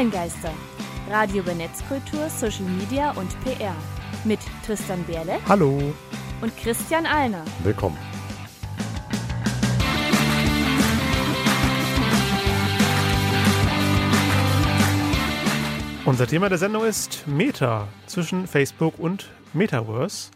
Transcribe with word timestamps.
Online-Geister. 0.00 0.50
Radio 1.10 1.42
über 1.42 1.52
Netzkultur, 1.52 2.30
Social 2.30 2.64
Media 2.64 3.10
und 3.10 3.28
PR. 3.44 3.76
Mit 4.24 4.40
Tristan 4.64 5.04
Berle. 5.04 5.38
Hallo. 5.46 5.92
Und 6.40 6.56
Christian 6.56 7.04
Alner. 7.04 7.44
Willkommen. 7.64 7.98
Unser 16.06 16.26
Thema 16.26 16.48
der 16.48 16.56
Sendung 16.56 16.86
ist 16.86 17.26
Meta 17.26 17.86
zwischen 18.06 18.46
Facebook 18.46 18.98
und 18.98 19.30
Metaverse. 19.52 20.30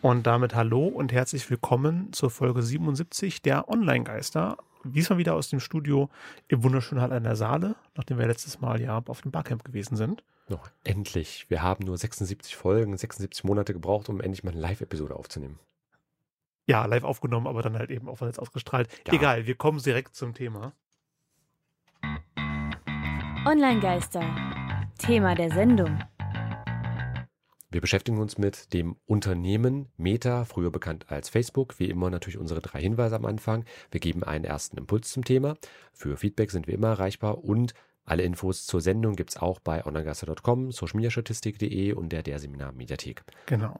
Und 0.00 0.28
damit 0.28 0.54
hallo 0.54 0.86
und 0.86 1.12
herzlich 1.12 1.50
willkommen 1.50 2.12
zur 2.12 2.30
Folge 2.30 2.62
77 2.62 3.42
der 3.42 3.68
Online-Geister. 3.68 4.58
Diesmal 4.84 5.18
wieder 5.18 5.34
aus 5.34 5.50
dem 5.50 5.60
Studio 5.60 6.08
im 6.48 6.62
wunderschönen 6.62 7.02
Hall 7.02 7.12
an 7.12 7.24
der 7.24 7.36
Saale, 7.36 7.76
nachdem 7.96 8.18
wir 8.18 8.26
letztes 8.26 8.60
Mal 8.60 8.80
ja 8.80 9.02
auf 9.06 9.20
dem 9.20 9.30
Barcamp 9.30 9.64
gewesen 9.64 9.96
sind. 9.96 10.22
Noch 10.48 10.68
endlich. 10.84 11.46
Wir 11.48 11.62
haben 11.62 11.84
nur 11.84 11.96
76 11.96 12.56
Folgen, 12.56 12.96
76 12.96 13.44
Monate 13.44 13.72
gebraucht, 13.72 14.08
um 14.08 14.20
endlich 14.20 14.42
mal 14.42 14.50
eine 14.52 14.60
Live-Episode 14.60 15.14
aufzunehmen. 15.14 15.58
Ja, 16.66 16.86
live 16.86 17.04
aufgenommen, 17.04 17.46
aber 17.46 17.62
dann 17.62 17.76
halt 17.76 17.90
eben 17.90 18.08
auch 18.08 18.20
jetzt 18.20 18.38
ausgestrahlt. 18.38 18.88
Ja. 19.06 19.12
Egal, 19.12 19.46
wir 19.46 19.54
kommen 19.54 19.80
direkt 19.80 20.14
zum 20.14 20.34
Thema. 20.34 20.72
Online-Geister. 23.44 24.22
Thema 24.98 25.34
der 25.34 25.50
Sendung. 25.50 25.98
Wir 27.72 27.80
beschäftigen 27.80 28.18
uns 28.18 28.36
mit 28.36 28.72
dem 28.72 28.96
Unternehmen 29.06 29.86
Meta, 29.96 30.44
früher 30.44 30.72
bekannt 30.72 31.06
als 31.08 31.28
Facebook. 31.28 31.78
Wie 31.78 31.88
immer 31.88 32.10
natürlich 32.10 32.36
unsere 32.36 32.60
drei 32.60 32.80
Hinweise 32.80 33.14
am 33.14 33.24
Anfang. 33.24 33.64
Wir 33.92 34.00
geben 34.00 34.24
einen 34.24 34.44
ersten 34.44 34.76
Impuls 34.76 35.12
zum 35.12 35.24
Thema. 35.24 35.54
Für 35.92 36.16
Feedback 36.16 36.50
sind 36.50 36.66
wir 36.66 36.74
immer 36.74 36.88
erreichbar 36.88 37.44
und 37.44 37.74
alle 38.04 38.24
Infos 38.24 38.66
zur 38.66 38.80
Sendung 38.80 39.14
gibt 39.14 39.30
es 39.30 39.36
auch 39.36 39.60
bei 39.60 39.86
onlinegaster.com, 39.86 40.72
socialmediastatistik.de 40.72 41.92
und 41.92 42.10
der 42.10 42.24
der 42.24 42.40
Seminar 42.40 42.72
Mediathek. 42.72 43.22
Genau. 43.46 43.78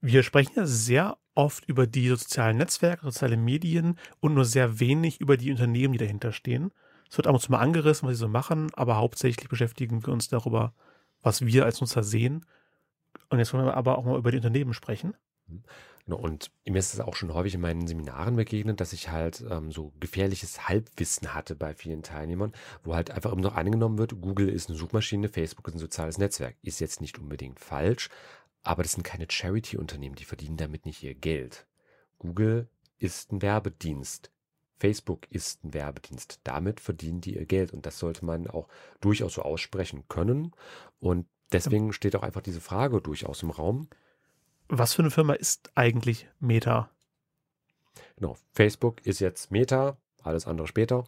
Wir 0.00 0.24
sprechen 0.24 0.54
ja 0.56 0.66
sehr 0.66 1.16
oft 1.36 1.68
über 1.68 1.86
die 1.86 2.08
sozialen 2.08 2.56
Netzwerke, 2.56 3.04
soziale 3.04 3.36
Medien 3.36 3.96
und 4.18 4.34
nur 4.34 4.44
sehr 4.44 4.80
wenig 4.80 5.20
über 5.20 5.36
die 5.36 5.52
Unternehmen, 5.52 5.92
die 5.92 5.98
dahinter 5.98 6.32
stehen. 6.32 6.72
Es 7.08 7.16
wird 7.16 7.28
ab 7.28 7.34
und 7.34 7.40
zu 7.40 7.52
mal 7.52 7.60
angerissen, 7.60 8.08
was 8.08 8.16
sie 8.16 8.22
so 8.22 8.28
machen, 8.28 8.72
aber 8.74 8.96
hauptsächlich 8.96 9.48
beschäftigen 9.48 10.04
wir 10.04 10.12
uns 10.12 10.26
darüber, 10.26 10.74
was 11.22 11.46
wir 11.46 11.64
als 11.64 11.80
Nutzer 11.80 12.02
sehen 12.02 12.44
und 13.28 13.38
jetzt 13.38 13.52
wollen 13.52 13.66
wir 13.66 13.76
aber 13.76 13.98
auch 13.98 14.04
mal 14.04 14.18
über 14.18 14.30
die 14.30 14.38
Unternehmen 14.38 14.74
sprechen. 14.74 15.14
Genau, 16.06 16.18
und 16.18 16.50
mir 16.66 16.78
ist 16.78 16.92
es 16.92 17.00
auch 17.00 17.16
schon 17.16 17.32
häufig 17.32 17.54
in 17.54 17.62
meinen 17.62 17.86
Seminaren 17.86 18.36
begegnet, 18.36 18.80
dass 18.80 18.92
ich 18.92 19.10
halt 19.10 19.42
ähm, 19.50 19.72
so 19.72 19.92
gefährliches 20.00 20.68
Halbwissen 20.68 21.32
hatte 21.32 21.54
bei 21.54 21.74
vielen 21.74 22.02
Teilnehmern, 22.02 22.52
wo 22.82 22.94
halt 22.94 23.10
einfach 23.10 23.32
immer 23.32 23.42
noch 23.42 23.56
angenommen 23.56 23.96
wird, 23.96 24.20
Google 24.20 24.50
ist 24.50 24.68
eine 24.68 24.76
Suchmaschine, 24.76 25.28
Facebook 25.28 25.66
ist 25.68 25.74
ein 25.74 25.78
soziales 25.78 26.18
Netzwerk. 26.18 26.56
Ist 26.62 26.80
jetzt 26.80 27.00
nicht 27.00 27.18
unbedingt 27.18 27.58
falsch, 27.58 28.10
aber 28.62 28.82
das 28.82 28.92
sind 28.92 29.02
keine 29.02 29.26
Charity-Unternehmen, 29.30 30.16
die 30.16 30.24
verdienen 30.24 30.58
damit 30.58 30.84
nicht 30.84 31.02
ihr 31.02 31.14
Geld. 31.14 31.66
Google 32.18 32.68
ist 32.98 33.32
ein 33.32 33.40
Werbedienst. 33.40 34.30
Facebook 34.78 35.26
ist 35.30 35.64
ein 35.64 35.72
Werbedienst. 35.72 36.40
Damit 36.44 36.80
verdienen 36.80 37.22
die 37.22 37.36
ihr 37.36 37.46
Geld 37.46 37.72
und 37.72 37.86
das 37.86 37.98
sollte 37.98 38.24
man 38.26 38.46
auch 38.46 38.68
durchaus 39.00 39.34
so 39.34 39.42
aussprechen 39.42 40.04
können. 40.08 40.52
Und 41.00 41.26
Deswegen 41.52 41.92
steht 41.92 42.16
auch 42.16 42.22
einfach 42.22 42.40
diese 42.40 42.60
Frage 42.60 43.00
durchaus 43.00 43.42
im 43.42 43.50
Raum. 43.50 43.88
Was 44.68 44.94
für 44.94 45.02
eine 45.02 45.10
Firma 45.10 45.34
ist 45.34 45.70
eigentlich 45.74 46.28
Meta? 46.40 46.90
Genau, 48.16 48.36
Facebook 48.52 49.04
ist 49.06 49.20
jetzt 49.20 49.50
Meta, 49.50 49.96
alles 50.22 50.46
andere 50.46 50.66
später. 50.66 51.04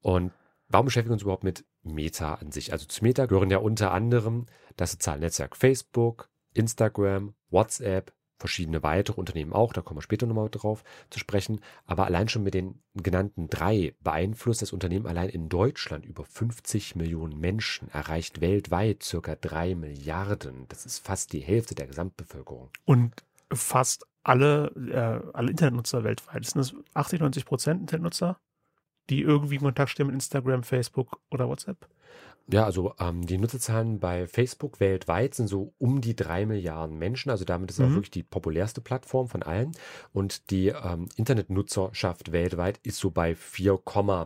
Und 0.00 0.32
warum 0.68 0.86
beschäftigen 0.86 1.10
wir 1.10 1.14
uns 1.14 1.22
überhaupt 1.22 1.44
mit 1.44 1.64
Meta 1.82 2.34
an 2.34 2.52
sich? 2.52 2.72
Also 2.72 2.86
zu 2.86 3.02
Meta 3.02 3.26
gehören 3.26 3.50
ja 3.50 3.58
unter 3.58 3.92
anderem 3.92 4.46
das 4.76 4.92
soziale 4.92 5.20
Netzwerk 5.20 5.56
Facebook, 5.56 6.30
Instagram, 6.54 7.34
WhatsApp, 7.50 8.12
verschiedene 8.40 8.82
weitere 8.82 9.20
Unternehmen 9.20 9.52
auch, 9.52 9.72
da 9.72 9.82
kommen 9.82 9.98
wir 9.98 10.02
später 10.02 10.26
nochmal 10.26 10.48
drauf 10.50 10.82
zu 11.10 11.18
sprechen. 11.18 11.60
Aber 11.86 12.06
allein 12.06 12.28
schon 12.28 12.42
mit 12.42 12.54
den 12.54 12.82
genannten 12.94 13.48
drei 13.48 13.94
beeinflusst 14.00 14.62
das 14.62 14.72
Unternehmen 14.72 15.06
allein 15.06 15.28
in 15.28 15.48
Deutschland 15.48 16.04
über 16.04 16.24
50 16.24 16.96
Millionen 16.96 17.38
Menschen, 17.38 17.88
erreicht 17.90 18.40
weltweit 18.40 19.02
circa 19.02 19.36
drei 19.36 19.74
Milliarden. 19.74 20.66
Das 20.68 20.86
ist 20.86 20.98
fast 20.98 21.32
die 21.32 21.40
Hälfte 21.40 21.74
der 21.74 21.86
Gesamtbevölkerung. 21.86 22.70
Und 22.86 23.12
fast 23.52 24.06
alle, 24.22 24.66
äh, 24.76 25.36
alle 25.36 25.50
Internetnutzer 25.50 26.02
weltweit, 26.02 26.44
sind 26.44 26.58
das 26.58 26.74
80, 26.94 27.20
90 27.20 27.44
Prozent 27.44 27.80
Internetnutzer, 27.80 28.38
die 29.10 29.20
irgendwie 29.20 29.56
in 29.56 29.62
Kontakt 29.62 29.90
stehen 29.90 30.06
mit 30.06 30.14
Instagram, 30.14 30.62
Facebook 30.62 31.20
oder 31.30 31.48
WhatsApp? 31.48 31.88
Ja, 32.52 32.64
also 32.64 32.94
ähm, 32.98 33.26
die 33.26 33.38
Nutzerzahlen 33.38 34.00
bei 34.00 34.26
Facebook 34.26 34.80
weltweit 34.80 35.34
sind 35.34 35.46
so 35.46 35.72
um 35.78 36.00
die 36.00 36.16
drei 36.16 36.46
Milliarden 36.46 36.98
Menschen. 36.98 37.30
Also 37.30 37.44
damit 37.44 37.70
ist 37.70 37.78
mhm. 37.78 37.86
auch 37.86 37.90
wirklich 37.90 38.10
die 38.10 38.22
populärste 38.24 38.80
Plattform 38.80 39.28
von 39.28 39.42
allen. 39.42 39.72
Und 40.12 40.50
die 40.50 40.68
ähm, 40.68 41.08
Internetnutzerschaft 41.14 42.32
weltweit 42.32 42.80
ist 42.82 42.98
so 42.98 43.10
bei 43.10 43.34
4, 43.36 43.78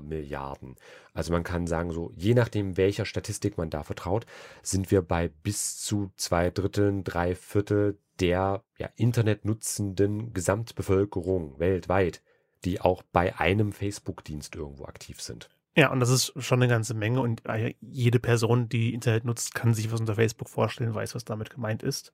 Milliarden. 0.02 0.76
Also 1.12 1.32
man 1.32 1.44
kann 1.44 1.66
sagen, 1.66 1.92
so 1.92 2.12
je 2.16 2.34
nachdem, 2.34 2.76
welcher 2.76 3.04
Statistik 3.04 3.58
man 3.58 3.70
da 3.70 3.82
vertraut, 3.82 4.26
sind 4.62 4.90
wir 4.90 5.02
bei 5.02 5.28
bis 5.28 5.78
zu 5.78 6.10
zwei 6.16 6.50
Dritteln, 6.50 7.04
drei 7.04 7.34
Viertel 7.34 7.98
der 8.20 8.62
ja, 8.78 8.88
Internetnutzenden 8.96 10.32
Gesamtbevölkerung 10.32 11.58
weltweit, 11.58 12.22
die 12.64 12.80
auch 12.80 13.02
bei 13.02 13.38
einem 13.38 13.72
Facebook-Dienst 13.72 14.54
irgendwo 14.56 14.84
aktiv 14.84 15.20
sind. 15.20 15.50
Ja, 15.76 15.90
und 15.90 16.00
das 16.00 16.10
ist 16.10 16.32
schon 16.38 16.62
eine 16.62 16.68
ganze 16.68 16.94
Menge 16.94 17.20
und 17.20 17.44
äh, 17.46 17.74
jede 17.80 18.20
Person, 18.20 18.68
die 18.68 18.94
Internet 18.94 19.24
nutzt, 19.24 19.54
kann 19.54 19.74
sich 19.74 19.90
was 19.90 20.00
unter 20.00 20.14
Facebook 20.14 20.48
vorstellen, 20.48 20.94
weiß, 20.94 21.14
was 21.14 21.24
damit 21.24 21.50
gemeint 21.50 21.82
ist. 21.82 22.12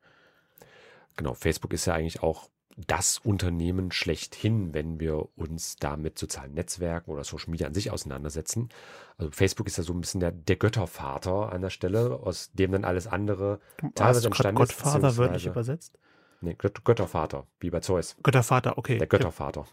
Genau, 1.16 1.34
Facebook 1.34 1.72
ist 1.74 1.84
ja 1.86 1.94
eigentlich 1.94 2.22
auch 2.22 2.48
das 2.86 3.18
Unternehmen 3.18 3.92
schlechthin, 3.92 4.72
wenn 4.72 5.00
wir 5.00 5.28
uns 5.36 5.76
da 5.76 5.96
mit 5.96 6.18
sozialen 6.18 6.54
Netzwerken 6.54 7.10
oder 7.10 7.24
Social 7.24 7.50
Media 7.50 7.66
an 7.66 7.74
sich 7.74 7.90
auseinandersetzen. 7.90 8.70
Also 9.18 9.30
Facebook 9.30 9.66
ist 9.66 9.76
ja 9.76 9.84
so 9.84 9.92
ein 9.92 10.00
bisschen 10.00 10.20
der, 10.20 10.32
der 10.32 10.56
Göttervater 10.56 11.52
an 11.52 11.60
der 11.60 11.70
Stelle, 11.70 12.20
aus 12.22 12.52
dem 12.52 12.72
dann 12.72 12.84
alles 12.84 13.06
andere 13.06 13.60
teilweise 13.94 14.26
entstanden 14.28 14.62
ist. 14.62 14.78
Gottvater 14.80 15.16
wörtlich 15.16 15.46
übersetzt? 15.46 15.98
Nee, 16.40 16.54
Göttervater, 16.54 17.46
wie 17.58 17.68
bei 17.68 17.80
Zeus. 17.80 18.16
Göttervater, 18.22 18.78
okay. 18.78 18.96
Der 18.96 19.08
Göttervater. 19.08 19.66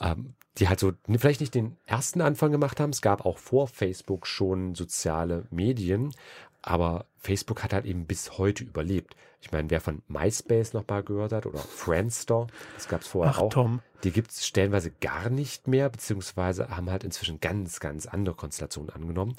Ähm, 0.00 0.34
die 0.58 0.68
halt 0.68 0.80
so 0.80 0.92
vielleicht 1.18 1.40
nicht 1.40 1.54
den 1.54 1.76
ersten 1.84 2.20
Anfang 2.20 2.50
gemacht 2.50 2.80
haben. 2.80 2.90
Es 2.90 3.02
gab 3.02 3.26
auch 3.26 3.38
vor 3.38 3.68
Facebook 3.68 4.26
schon 4.26 4.74
soziale 4.74 5.46
Medien, 5.50 6.14
aber 6.62 7.06
Facebook 7.18 7.62
hat 7.62 7.72
halt 7.72 7.84
eben 7.84 8.06
bis 8.06 8.38
heute 8.38 8.64
überlebt. 8.64 9.16
Ich 9.40 9.52
meine, 9.52 9.70
wer 9.70 9.80
von 9.80 10.02
MySpace 10.08 10.72
noch 10.72 10.86
mal 10.88 11.02
gehört 11.02 11.32
hat 11.32 11.46
oder 11.46 11.58
Friendster, 11.58 12.46
das 12.74 12.88
gab 12.88 13.02
es 13.02 13.06
vorher 13.06 13.34
Ach, 13.36 13.42
auch. 13.42 13.48
Tom. 13.50 13.80
Die 14.02 14.10
gibt 14.10 14.30
es 14.30 14.46
stellenweise 14.46 14.90
gar 14.90 15.30
nicht 15.30 15.68
mehr, 15.68 15.88
beziehungsweise 15.88 16.68
haben 16.70 16.90
halt 16.90 17.04
inzwischen 17.04 17.40
ganz, 17.40 17.80
ganz 17.80 18.06
andere 18.06 18.34
Konstellationen 18.34 18.90
angenommen. 18.90 19.36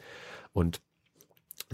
Und 0.53 0.81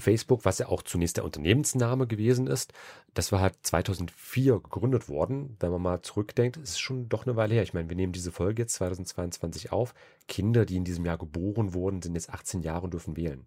Facebook, 0.01 0.45
was 0.45 0.57
ja 0.57 0.67
auch 0.67 0.81
zunächst 0.81 1.17
der 1.17 1.23
Unternehmensname 1.23 2.07
gewesen 2.07 2.47
ist, 2.47 2.73
das 3.13 3.31
war 3.31 3.41
halt 3.41 3.55
2004 3.61 4.59
gegründet 4.59 5.07
worden. 5.07 5.55
Wenn 5.59 5.71
man 5.71 5.81
mal 5.81 6.01
zurückdenkt, 6.01 6.57
ist 6.57 6.71
es 6.71 6.79
schon 6.79 7.09
doch 7.09 7.25
eine 7.25 7.35
Weile 7.35 7.53
her. 7.53 7.63
Ich 7.63 7.73
meine, 7.73 7.89
wir 7.89 7.95
nehmen 7.95 8.13
diese 8.13 8.31
Folge 8.31 8.63
jetzt 8.63 8.75
2022 8.75 9.71
auf. 9.71 9.93
Kinder, 10.27 10.65
die 10.65 10.77
in 10.77 10.83
diesem 10.83 11.05
Jahr 11.05 11.17
geboren 11.17 11.73
wurden, 11.73 12.01
sind 12.01 12.15
jetzt 12.15 12.29
18 12.29 12.61
Jahre 12.61 12.85
und 12.85 12.93
dürfen 12.93 13.17
wählen. 13.17 13.45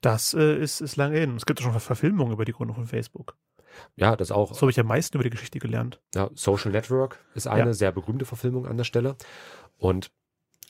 Das 0.00 0.34
äh, 0.34 0.56
ist, 0.56 0.80
ist 0.80 0.96
lange 0.96 1.18
hin. 1.18 1.36
Es 1.36 1.46
gibt 1.46 1.60
ja 1.60 1.70
schon 1.70 1.80
Verfilmungen 1.80 2.32
über 2.32 2.44
die 2.44 2.52
Gründung 2.52 2.76
von 2.76 2.86
Facebook. 2.86 3.36
Ja, 3.96 4.16
das 4.16 4.30
auch. 4.30 4.54
So 4.54 4.62
habe 4.62 4.70
ich 4.70 4.80
am 4.80 4.86
meisten 4.86 5.16
über 5.16 5.24
die 5.24 5.30
Geschichte 5.30 5.58
gelernt. 5.58 6.00
Ja, 6.14 6.30
Social 6.34 6.72
Network 6.72 7.24
ist 7.34 7.46
eine 7.46 7.66
ja. 7.66 7.74
sehr 7.74 7.92
berühmte 7.92 8.24
Verfilmung 8.24 8.66
an 8.66 8.76
der 8.76 8.84
Stelle. 8.84 9.16
Und 9.76 10.10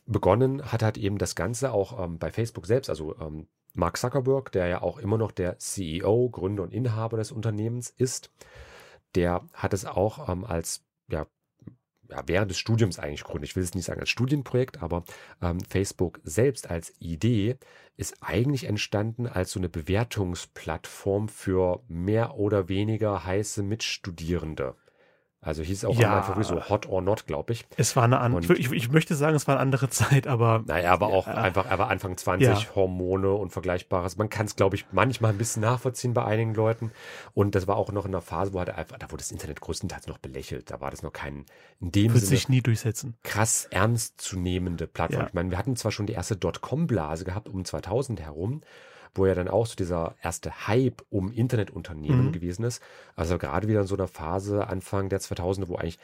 begonnen 0.09 0.73
hat 0.73 0.83
halt 0.83 0.99
eben 0.99 1.19
das 1.19 1.35
Ganze 1.35 1.73
auch 1.73 2.03
ähm, 2.03 2.19
bei 2.19 2.31
Facebook 2.31 2.67
selbst. 2.67 2.91
Also 2.91 3.17
ähm, 3.21 3.47
Mark 3.75 3.97
Zuckerberg, 3.97 4.51
der 4.53 4.67
ja 4.67 4.83
auch 4.83 4.99
immer 4.99 5.19
noch 5.19 5.31
der 5.31 5.59
CEO, 5.59 6.31
Gründer 6.31 6.65
und 6.65 6.73
Inhaber 6.73 7.19
des 7.19 7.31
Unternehmens 7.31 7.91
ist, 7.91 8.33
der 9.15 9.47
hat 9.53 9.75
es 9.75 9.85
auch 9.85 10.29
ähm, 10.29 10.45
als 10.45 10.85
ja, 11.11 11.27
ja, 12.11 12.23
während 12.27 12.51
des 12.51 12.59
Studiums 12.59 12.99
eigentlich 12.99 13.25
gegründet. 13.25 13.51
Ich 13.51 13.57
will 13.57 13.63
es 13.63 13.75
nicht 13.75 13.85
sagen 13.85 14.01
als 14.01 14.09
Studienprojekt, 14.09 14.83
aber 14.83 15.05
ähm, 15.43 15.61
Facebook 15.61 16.21
selbst 16.25 16.71
als 16.71 16.95
Idee 16.99 17.59
ist 17.97 18.17
eigentlich 18.21 18.65
entstanden 18.65 19.27
als 19.27 19.53
so 19.53 19.61
eine 19.61 19.69
Bewertungsplattform 19.69 21.29
für 21.29 21.83
mehr 21.89 22.37
oder 22.37 22.69
weniger 22.69 23.25
heiße 23.25 23.63
Mitstudierende. 23.63 24.75
Also 25.41 25.63
hieß 25.63 25.85
auch 25.85 25.95
Ja. 25.95 26.17
einfach 26.17 26.43
so 26.43 26.69
Hot 26.69 26.89
or 26.89 27.01
Not, 27.01 27.27
glaube 27.29 27.53
ich. 27.53 27.65
Es 27.77 27.95
war 27.95 28.03
eine 28.03 28.19
andere, 28.19 28.55
ich, 28.55 28.73
ich 28.73 28.91
möchte 28.91 29.15
sagen, 29.15 29.37
es 29.37 29.47
war 29.47 29.55
eine 29.55 29.61
andere 29.63 29.89
Zeit, 29.91 30.27
aber 30.27 30.65
Naja, 30.67 30.93
aber 30.93 31.07
auch 31.07 31.29
Ja. 31.29 31.35
einfach, 31.35 31.65
er 31.67 31.79
war 31.79 31.89
Anfang 31.91 32.17
20, 32.17 32.49
Ja. 32.49 32.75
Hormone 32.75 33.31
und 33.33 33.51
Vergleichbares. 33.51 34.17
Man 34.17 34.29
kann 34.31 34.47
es, 34.47 34.57
glaube 34.57 34.75
ich, 34.75 34.87
manchmal 34.91 35.31
ein 35.31 35.39
bisschen 35.39 35.63
nachvollziehen 35.63 36.13
bei 36.13 36.25
einigen 36.25 36.55
Leuten. 36.55 36.91
Und 37.35 37.55
das 37.55 37.69
war 37.69 37.77
auch 37.77 37.93
noch 37.93 38.05
in 38.05 38.11
einer 38.11 38.21
Phase, 38.21 38.53
wo 38.53 38.59
halt 38.59 38.71
einfach, 38.71 38.99
da 38.99 39.07
wurde 39.13 39.19
das 39.23 39.31
Internet 39.31 39.61
größtenteils 39.61 40.09
noch 40.09 40.19
belächelt. 40.19 40.73
Da 40.73 40.81
war 40.81 40.91
das 40.91 41.03
noch 41.05 41.13
kein, 41.13 41.47
in 41.81 41.93
dem 41.93 42.13
wird 42.15 42.25
Sinne, 42.25 42.37
sich 42.37 42.49
nie 42.49 42.61
durchsetzen. 42.61 43.17
krass 43.23 43.69
ernstzunehmende 43.71 44.89
Plattform. 44.89 45.21
Ja. 45.23 45.29
Ich 45.29 45.35
meine, 45.35 45.51
wir 45.53 45.59
hatten 45.59 45.77
zwar 45.77 45.93
schon 45.93 46.07
die 46.07 46.15
erste 46.15 46.37
Dotcom-Blase 46.37 47.25
gehabt 47.25 47.49
um 47.49 47.65
2000 47.65 48.21
herum, 48.21 48.63
wo 49.15 49.27
ja 49.27 49.35
dann 49.35 49.49
auch 49.49 49.67
so 49.67 49.75
dieser 49.77 50.15
erste 50.23 50.67
Hype 50.67 51.03
um 51.11 51.33
Internetunternehmen 51.33 52.27
Mhm. 52.27 52.33
gewesen 52.33 52.65
ist. 52.65 52.83
Also 53.17 53.39
gerade 53.39 53.69
wieder 53.69 53.81
in 53.83 53.87
so 53.87 53.95
einer 53.97 54.09
Phase 54.09 54.67
Anfang 54.69 55.09
der 55.09 55.21
2000er, 55.21 55.69
wo 55.69 55.77
eigentlich 55.77 55.99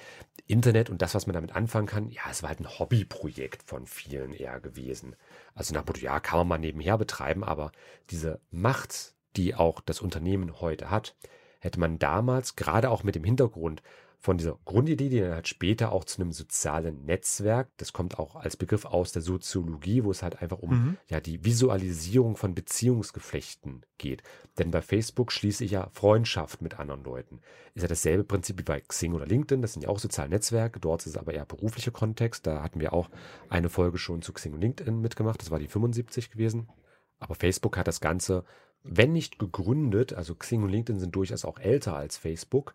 Internet 0.47 0.91
und 0.91 1.01
das, 1.03 1.15
was 1.15 1.27
man 1.27 1.35
damit 1.35 1.55
anfangen 1.57 1.87
kann, 1.87 2.09
ja, 2.11 2.23
es 2.31 2.43
war 2.43 2.51
halt 2.51 2.61
ein 2.61 2.79
Hobbyprojekt 2.79 3.63
von 3.63 3.87
vielen 3.87 4.33
eher 4.33 4.61
gewesen. 4.61 5.17
Also 5.55 5.75
nach 5.75 5.87
Motto, 5.87 6.01
ja, 6.01 6.21
kann 6.21 6.39
man 6.39 6.49
mal 6.49 6.59
nebenher 6.59 6.99
betreiben, 6.99 7.45
aber 7.45 7.73
diese 8.11 8.41
Macht, 8.51 9.15
die 9.37 9.55
auch 9.55 9.81
das 9.81 10.01
Unternehmen 10.01 10.61
heute 10.61 10.91
hat, 10.91 11.15
hätte 11.61 11.81
man 11.81 11.99
damals 11.99 12.57
gerade 12.57 12.91
auch 12.91 13.03
mit 13.05 13.15
dem 13.15 13.25
Hintergrund 13.25 13.83
von 14.25 14.39
dieser 14.39 14.59
Grundidee, 14.65 15.11
die 15.11 15.21
dann 15.21 15.35
halt 15.35 15.49
später 15.49 15.93
auch 15.93 16.05
zu 16.05 16.23
einem 16.23 16.33
sozialen 16.33 17.05
Netzwerk, 17.05 17.69
das 17.77 17.93
kommt 17.93 18.19
auch 18.19 18.37
als 18.37 18.57
Begriff 18.57 18.87
aus 18.87 19.13
der 19.13 19.21
Soziologie, 19.21 20.03
wo 20.03 20.11
es 20.11 20.23
halt 20.23 20.41
einfach 20.41 20.61
um 20.61 20.71
Mhm. 20.71 20.97
ja 21.09 21.21
die 21.21 21.45
Visualisierung 21.45 22.35
von 22.35 22.55
Beziehungsgeflechten 22.55 23.85
geht. 23.99 24.23
Denn 24.59 24.71
bei 24.71 24.81
Facebook 24.81 25.31
schließe 25.31 25.63
ich 25.65 25.73
ja 25.73 25.91
Freundschaft 25.93 26.63
mit 26.63 26.79
anderen 26.79 27.05
Leuten. 27.05 27.41
Ist 27.75 27.83
ja 27.83 27.89
dasselbe 27.89 28.25
Prinzip 28.25 28.59
wie 28.59 28.63
bei 28.63 28.81
Xing 28.81 29.13
oder 29.13 29.27
LinkedIn, 29.27 29.61
das 29.61 29.75
sind 29.75 29.83
ja 29.83 29.91
auch 29.91 29.99
soziale 29.99 30.31
Netzwerke, 30.31 30.81
dort 30.81 31.03
ist 31.03 31.09
es 31.09 31.17
aber 31.19 31.35
eher 31.35 31.45
beruflicher 31.45 31.91
Kontext. 31.91 32.47
Da 32.47 32.63
hatten 32.63 32.81
wir 32.81 32.95
auch 32.95 33.11
eine 33.51 33.69
Folge 33.69 33.99
schon 33.99 34.23
zu 34.23 34.33
Xing 34.33 34.55
und 34.55 34.63
LinkedIn 34.63 35.03
mitgemacht, 35.03 35.43
das 35.43 35.51
war 35.51 35.59
die 35.59 35.69
75 35.69 36.31
gewesen. 36.31 36.71
Aber 37.19 37.35
Facebook 37.35 37.77
hat 37.77 37.89
das 37.89 38.01
Ganze, 38.01 38.45
wenn 38.83 39.13
nicht 39.13 39.39
gegründet, 39.39 40.15
also 40.15 40.35
Xing 40.35 40.63
und 40.63 40.71
LinkedIn 40.71 40.99
sind 40.99 41.15
durchaus 41.15 41.45
auch 41.45 41.59
älter 41.59 41.95
als 41.95 42.17
Facebook, 42.17 42.75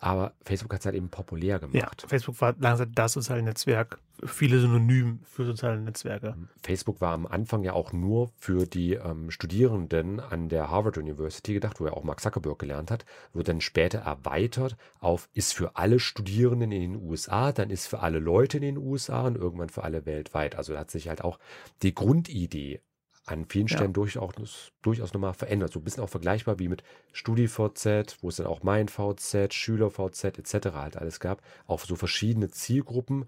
aber 0.00 0.32
Facebook 0.42 0.72
hat 0.72 0.80
es 0.80 0.86
halt 0.86 0.96
eben 0.96 1.10
populär 1.10 1.56
Ja, 1.56 1.58
gemacht. 1.58 2.06
Facebook 2.08 2.40
war 2.40 2.54
langsam 2.58 2.90
das 2.94 3.12
soziale 3.12 3.42
Netzwerk. 3.42 3.98
Viele 4.24 4.58
Synonym 4.58 5.20
für 5.24 5.44
soziale 5.44 5.78
Netzwerke. 5.78 6.36
Facebook 6.62 7.00
war 7.02 7.12
am 7.12 7.26
Anfang 7.26 7.62
ja 7.64 7.74
auch 7.74 7.92
nur 7.92 8.32
für 8.38 8.66
die 8.66 8.94
ähm, 8.94 9.30
Studierenden 9.30 10.18
an 10.18 10.48
der 10.48 10.70
Harvard 10.70 10.96
University 10.96 11.52
gedacht, 11.52 11.80
wo 11.80 11.86
ja 11.86 11.92
auch 11.92 12.02
Mark 12.04 12.20
Zuckerberg 12.20 12.58
gelernt 12.58 12.90
hat, 12.90 13.04
wurde 13.34 13.44
dann 13.52 13.60
später 13.60 14.00
erweitert 14.00 14.76
auf 15.00 15.28
ist 15.34 15.52
für 15.52 15.76
alle 15.76 16.00
Studierenden 16.00 16.72
in 16.72 16.80
den 16.92 17.02
USA, 17.02 17.52
dann 17.52 17.68
ist 17.70 17.86
für 17.86 18.00
alle 18.00 18.18
Leute 18.18 18.56
in 18.56 18.62
den 18.62 18.78
USA 18.78 19.26
und 19.26 19.36
irgendwann 19.36 19.68
für 19.68 19.84
alle 19.84 20.06
weltweit. 20.06 20.56
Also 20.56 20.72
da 20.72 20.80
hat 20.80 20.90
sich 20.90 21.08
halt 21.08 21.22
auch 21.22 21.38
die 21.82 21.94
Grundidee 21.94 22.80
an 23.26 23.44
vielen 23.48 23.66
Ja. 23.66 23.76
Stellen 23.76 23.92
durchaus, 23.92 24.72
durchaus 24.82 25.12
nochmal 25.12 25.34
verändert. 25.34 25.72
So 25.72 25.80
ein 25.80 25.84
bisschen 25.84 26.02
auch 26.02 26.08
vergleichbar 26.08 26.58
wie 26.58 26.68
mit 26.68 26.82
StudiVZ, 27.12 28.18
wo 28.22 28.28
es 28.28 28.36
dann 28.36 28.46
auch 28.46 28.62
MeinVZ, 28.62 29.52
SchülerVZ 29.54 30.24
etc. 30.38 30.68
halt 30.74 30.96
alles 30.96 31.20
gab, 31.20 31.42
auf 31.66 31.84
so 31.84 31.96
verschiedene 31.96 32.48
Zielgruppen, 32.50 33.26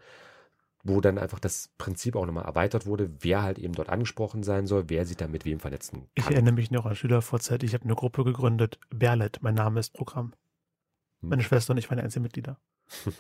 wo 0.83 1.01
dann 1.01 1.19
einfach 1.19 1.39
das 1.39 1.71
Prinzip 1.79 2.17
auch 2.17 2.27
nochmal 2.27 2.45
erweitert 2.45 2.87
wurde, 2.87 3.11
wer 3.21 3.43
halt 3.43 3.59
eben 3.59 3.75
dort 3.75 3.89
angesprochen 3.89 4.43
sein 4.43 4.67
soll, 4.67 4.85
wer 4.89 5.07
sich 5.07 5.17
da 5.17 5.29
mit 5.29 5.45
wem 5.45 5.61
vernetzen 5.61 6.09
Ich 6.15 6.25
kann. 6.25 6.33
erinnere 6.33 6.55
mich 6.55 6.71
noch 6.71 6.87
an 6.87 6.97
SchülerVZ. 6.97 7.63
Ich 7.63 7.75
habe 7.75 7.85
eine 7.85 7.95
Gruppe 7.95 8.25
gegründet. 8.25 8.81
Berlet, 8.91 9.39
mein 9.43 9.55
Name 9.55 9.79
ist 9.79 9.93
Programm. 9.93 10.33
Hm. 11.21 11.29
Meine 11.29 11.43
Schwester 11.45 11.73
und 11.73 11.79
ich 11.79 11.89
waren 11.89 11.99
die 11.99 12.05
einzigen 12.05 12.23
Mitglieder. 12.25 12.59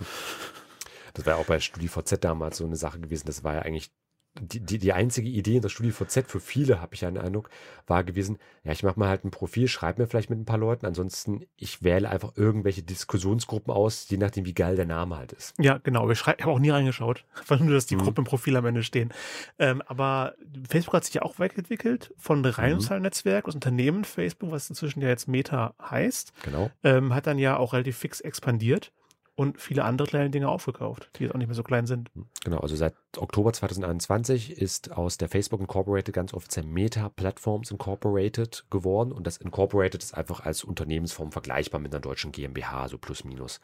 Das 1.14 1.26
war 1.26 1.34
ja 1.34 1.38
auch 1.38 1.44
bei 1.44 1.60
StudiVZ 1.60 2.24
damals 2.24 2.56
so 2.56 2.64
eine 2.64 2.76
Sache 2.76 2.98
gewesen. 2.98 3.26
Das 3.26 3.44
war 3.44 3.52
ja 3.54 3.60
eigentlich 3.60 3.92
die, 4.40 4.60
die, 4.60 4.78
die 4.78 4.92
einzige 4.92 5.28
Idee 5.28 5.56
in 5.56 5.62
der 5.62 5.68
StudiVZ 5.68 6.24
für 6.26 6.40
viele, 6.40 6.80
habe 6.80 6.94
ich 6.94 7.02
ja 7.02 7.10
den 7.10 7.18
Eindruck, 7.18 7.50
war 7.86 8.02
gewesen, 8.02 8.38
ja, 8.64 8.72
ich 8.72 8.82
mache 8.82 8.98
mal 8.98 9.08
halt 9.08 9.24
ein 9.24 9.30
Profil, 9.30 9.68
schreibe 9.68 10.00
mir 10.00 10.08
vielleicht 10.08 10.30
mit 10.30 10.38
ein 10.38 10.44
paar 10.46 10.58
Leuten, 10.58 10.86
ansonsten 10.86 11.44
ich 11.56 11.82
wähle 11.82 12.08
einfach 12.08 12.32
irgendwelche 12.36 12.82
Diskussionsgruppen 12.82 13.72
aus, 13.72 14.08
je 14.08 14.16
nachdem, 14.16 14.46
wie 14.46 14.54
geil 14.54 14.76
der 14.76 14.86
Name 14.86 15.16
halt 15.18 15.32
ist. 15.32 15.54
Ja, 15.58 15.78
genau. 15.78 16.08
Ich, 16.10 16.26
habe 16.26 16.46
auch 16.46 16.58
nie 16.58 16.70
reingeschaut. 16.70 17.24
Einfach 17.38 17.60
nur, 17.60 17.74
dass 17.74 17.86
die 17.86 17.96
Mhm. 17.96 18.00
Gruppen 18.00 18.18
im 18.20 18.24
Profil 18.24 18.56
am 18.56 18.64
Ende 18.64 18.82
stehen. 18.82 19.12
Ähm, 19.58 19.82
aber 19.86 20.34
Facebook 20.68 20.94
hat 20.94 21.04
sich 21.04 21.14
ja 21.14 21.22
auch 21.22 21.38
weiterentwickelt 21.38 22.14
von 22.16 22.44
reinem 22.44 22.78
Mhm. 22.78 23.10
Das 23.44 23.54
Unternehmen 23.54 24.04
Facebook, 24.04 24.50
was 24.50 24.68
inzwischen 24.70 25.02
ja 25.02 25.08
jetzt 25.08 25.28
Meta 25.28 25.74
heißt, 25.80 26.32
Genau. 26.44 26.70
ähm, 26.84 27.14
hat 27.14 27.26
dann 27.26 27.38
ja 27.38 27.56
auch 27.56 27.72
relativ 27.74 27.98
fix 27.98 28.20
expandiert 28.20 28.92
und 29.34 29.60
viele 29.60 29.84
andere 29.84 30.06
kleine 30.06 30.30
Dinge 30.30 30.48
aufgekauft, 30.48 31.10
die 31.16 31.24
jetzt 31.24 31.34
auch 31.34 31.38
nicht 31.38 31.46
mehr 31.48 31.54
so 31.54 31.62
klein 31.62 31.86
sind. 31.86 32.10
Genau, 32.44 32.58
also 32.58 32.76
seit 32.76 32.94
Oktober 33.16 33.52
2021 33.52 34.58
ist 34.58 34.92
aus 34.92 35.16
der 35.16 35.28
Facebook 35.28 35.60
Incorporated 35.60 36.14
ganz 36.14 36.34
offiziell 36.34 36.66
Meta 36.66 37.08
Platforms 37.08 37.70
Incorporated 37.70 38.66
geworden 38.70 39.12
und 39.12 39.26
das 39.26 39.38
Incorporated 39.38 40.02
ist 40.02 40.14
einfach 40.14 40.40
als 40.40 40.64
Unternehmensform 40.64 41.32
vergleichbar 41.32 41.80
mit 41.80 41.94
einer 41.94 42.00
deutschen 42.00 42.32
GmbH, 42.32 42.88
so 42.88 42.98
plus 42.98 43.24
minus. 43.24 43.60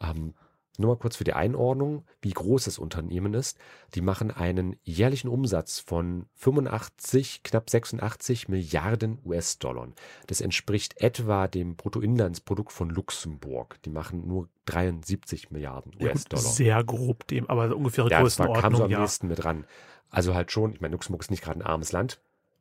Ähm, 0.00 0.34
nur 0.78 0.94
mal 0.94 1.00
kurz 1.00 1.16
für 1.16 1.24
die 1.24 1.32
Einordnung, 1.32 2.04
wie 2.22 2.30
groß 2.32 2.64
das 2.64 2.78
Unternehmen 2.78 3.34
ist. 3.34 3.58
Die 3.94 4.00
machen 4.00 4.30
einen 4.30 4.76
jährlichen 4.84 5.28
Umsatz 5.28 5.78
von 5.80 6.26
85, 6.34 7.42
knapp 7.42 7.68
86 7.70 8.48
Milliarden 8.48 9.18
US-Dollar. 9.24 9.88
Das 10.26 10.40
entspricht 10.40 11.00
etwa 11.00 11.48
dem 11.48 11.76
Bruttoinlandsprodukt 11.76 12.72
von 12.72 12.90
Luxemburg. 12.90 13.80
Die 13.84 13.90
machen 13.90 14.26
nur 14.26 14.48
73 14.66 15.50
Milliarden 15.50 15.92
Ja, 15.98 16.08
US-Dollar. 16.10 16.44
sehr 16.44 16.84
grob 16.84 17.26
dem, 17.28 17.48
aber 17.48 17.74
ungefähre 17.76 18.10
Ja, 18.10 18.22
das 18.22 18.38
war, 18.38 18.46
kam 18.46 18.54
so 18.54 18.60
Größenordnung, 18.60 18.84
am 18.84 18.90
ja. 18.90 19.00
nächsten 19.00 19.28
mit 19.28 19.44
ran. 19.44 19.64
Also 20.10 20.34
halt 20.34 20.52
schon, 20.52 20.72
ich 20.72 20.80
meine, 20.80 20.92
Luxemburg 20.92 21.22
ist 21.22 21.30
nicht 21.30 21.42
gerade 21.42 21.60
ein 21.60 21.66
armes 21.66 21.92
Land, 21.92 22.20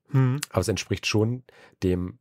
Hm. 0.09 0.39
aber 0.49 0.61
es 0.61 0.67
entspricht 0.67 1.05
schon 1.07 1.43
dem 1.83 2.19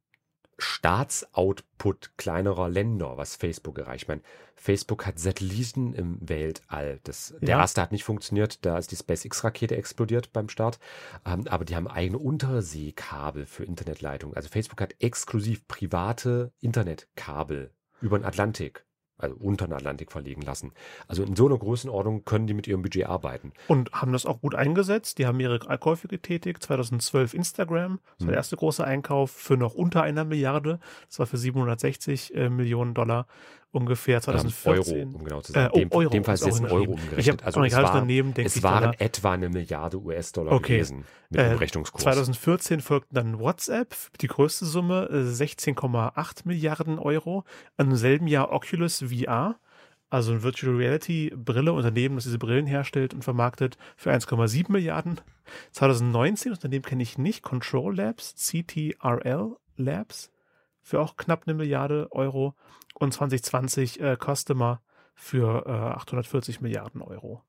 Staatsoutput 0.59 2.13
kleinerer 2.17 2.69
Länder, 2.69 3.17
was 3.17 3.37
Facebook 3.37 3.79
erreicht. 3.79 4.05
Ich 4.05 4.09
meine, 4.09 4.23
Facebook 4.57 5.07
hat 5.07 5.19
Satelliten 5.19 5.93
im 5.93 6.19
Weltall. 6.27 7.01
Das, 7.05 7.35
der 7.41 7.49
Ja. 7.51 7.61
erste 7.61 7.83
hat 7.83 7.93
nicht 7.93 8.05
funktioniert, 8.05 8.65
da 8.65 8.79
ist 8.79 8.91
die 8.91 8.97
SpaceX-Rakete 8.97 9.77
explodiert 9.77 10.33
beim 10.33 10.49
Start. 10.49 10.79
Ähm, 11.27 11.47
aber 11.49 11.65
die 11.65 11.77
haben 11.77 11.89
eigene 11.89 12.19
Unterseekabel 12.19 13.47
für 13.47 13.65
Internetleitungen. 13.65 14.37
Also 14.37 14.49
Facebook 14.49 14.81
hat 14.81 14.95
exklusiv 15.01 15.67
private 15.69 16.53
Internetkabel 16.61 17.73
über 18.01 18.19
den 18.19 18.25
Atlantik, 18.25 18.85
also 19.19 19.37
unter 19.37 19.67
den 19.67 19.75
Atlantik 19.75 20.11
verlegen 20.11 20.43
lassen. 20.43 20.73
Also 21.07 21.23
in 21.23 21.37
so 21.37 21.47
einer 21.47 21.59
Größenordnung 21.59 22.25
können 22.25 22.47
die 22.47 22.55
mit 22.55 22.67
ihrem 22.67 22.83
Budget 22.83 23.07
arbeiten. 23.07 23.53
Und 23.69 23.93
haben 23.93 24.13
das 24.13 24.27
auch 24.27 24.41
gut 24.41 24.55
eingesetzt. 24.55 25.19
Die 25.19 25.27
haben 25.27 25.39
ihre 25.41 25.59
Käufe 25.79 26.09
getätigt. 26.09 26.63
2012 26.63 27.35
Instagram, 27.35 28.01
das 28.19 28.21
war 28.21 28.25
Mhm. 28.25 28.27
der 28.29 28.37
erste 28.37 28.57
große 28.57 28.85
Einkauf 28.85 29.31
für 29.31 29.57
noch 29.57 29.75
unter 29.75 30.03
einer 30.03 30.25
Milliarde. 30.25 30.81
Das 31.09 31.19
war 31.19 31.27
für 31.27 31.37
760 31.39 32.35
äh, 32.35 32.49
Millionen 32.51 32.95
Dollar 32.95 33.27
ungefähr 33.75 34.17
Ähm, 34.17 34.23
2014. 34.23 34.95
Euro, 34.99 35.17
um 35.17 35.25
genau 35.25 35.41
zu 35.41 35.53
sein. 35.53 35.67
Äh, 35.67 35.71
oh, 35.73 35.79
dem, 35.79 35.93
Euro 35.93 36.11
dem 36.11 36.25
Fall 36.25 36.35
ist 36.35 36.47
jetzt 36.47 36.63
Euro 36.63 36.93
umgerechnet. 36.93 37.19
Ich 37.19 37.29
habe 37.31 37.45
also 37.45 37.63
es, 37.63 37.73
war, 37.75 38.07
denke 38.07 38.43
es 38.43 38.63
waren 38.63 38.83
Dollar. 38.83 39.01
etwa 39.01 39.33
eine 39.33 39.49
Milliarde 39.49 39.99
US-Dollar 40.01 40.53
Okay. 40.53 40.77
gewesen 40.79 41.05
mit 41.31 41.41
Äh, 41.41 41.49
dem 41.51 41.59
Rechnungskurs. 41.59 42.03
2014 42.03 42.81
folgten 42.81 43.15
dann 43.15 43.39
WhatsApp, 43.39 43.95
die 44.21 44.29
größte 44.29 44.65
Summe, 44.65 45.09
äh, 45.11 45.25
16,8 45.25 46.43
Milliarden 46.45 46.99
Euro. 46.99 47.45
Im 47.77 47.95
selben 47.97 48.27
Jahr 48.27 48.53
Oculus 48.53 49.05
VR, 49.09 49.57
also 50.11 50.33
ein 50.33 50.43
Virtual 50.43 50.77
Reality 50.77 51.33
Brille, 51.35 51.73
Unternehmen, 51.73 52.15
das 52.15 52.25
diese 52.25 52.39
Brillen 52.39 52.67
herstellt 52.67 53.15
und 53.15 53.23
vermarktet, 53.25 53.77
für 53.97 54.13
1,7 54.13 54.71
Milliarden. 54.71 55.21
2019, 55.73 56.51
das 56.53 56.59
Unternehmen 56.59 56.85
kenne 56.85 57.03
ich 57.03 57.19
nicht, 57.19 57.43
Control 57.43 57.97
Labs, 57.97 58.35
CTRL 58.37 59.57
Labs, 59.77 60.31
für 60.85 61.01
auch 61.01 61.17
knapp 61.17 61.43
eine 61.47 61.55
Milliarde 61.55 62.07
Euro. 62.13 62.55
Und 62.95 63.13
2020 63.13 64.01
äh, 64.01 64.17
Customer 64.17 64.81
für 65.17 65.65
äh, 65.67 65.71
840 65.71 66.61
Milliarden 66.61 67.03
Euro. 67.03 67.43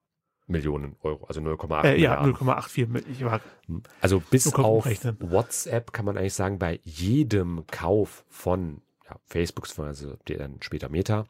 Millionen 0.48 0.96
Euro, 1.02 1.26
also 1.26 1.42
0,8 1.42 1.84
Äh, 1.84 2.00
ja, 2.02 2.22
Milliarden. 2.22 2.36
0,84 2.36 2.88
Mil- 2.88 3.06
ich 3.12 3.24
war 3.26 3.42
Also 4.02 4.20
bis 4.20 4.54
auf 4.54 4.84
umrechnen. 4.86 5.18
WhatsApp 5.20 5.92
kann 5.92 6.06
man 6.06 6.18
eigentlich 6.18 6.34
sagen, 6.36 6.58
bei 6.60 6.80
jedem 6.84 7.66
Kauf 7.68 8.26
von 8.30 8.82
ja, 9.10 9.18
Facebook, 9.26 9.68
also 9.80 10.16
dann 10.26 10.58
später 10.62 10.90
Meta, 10.90 11.26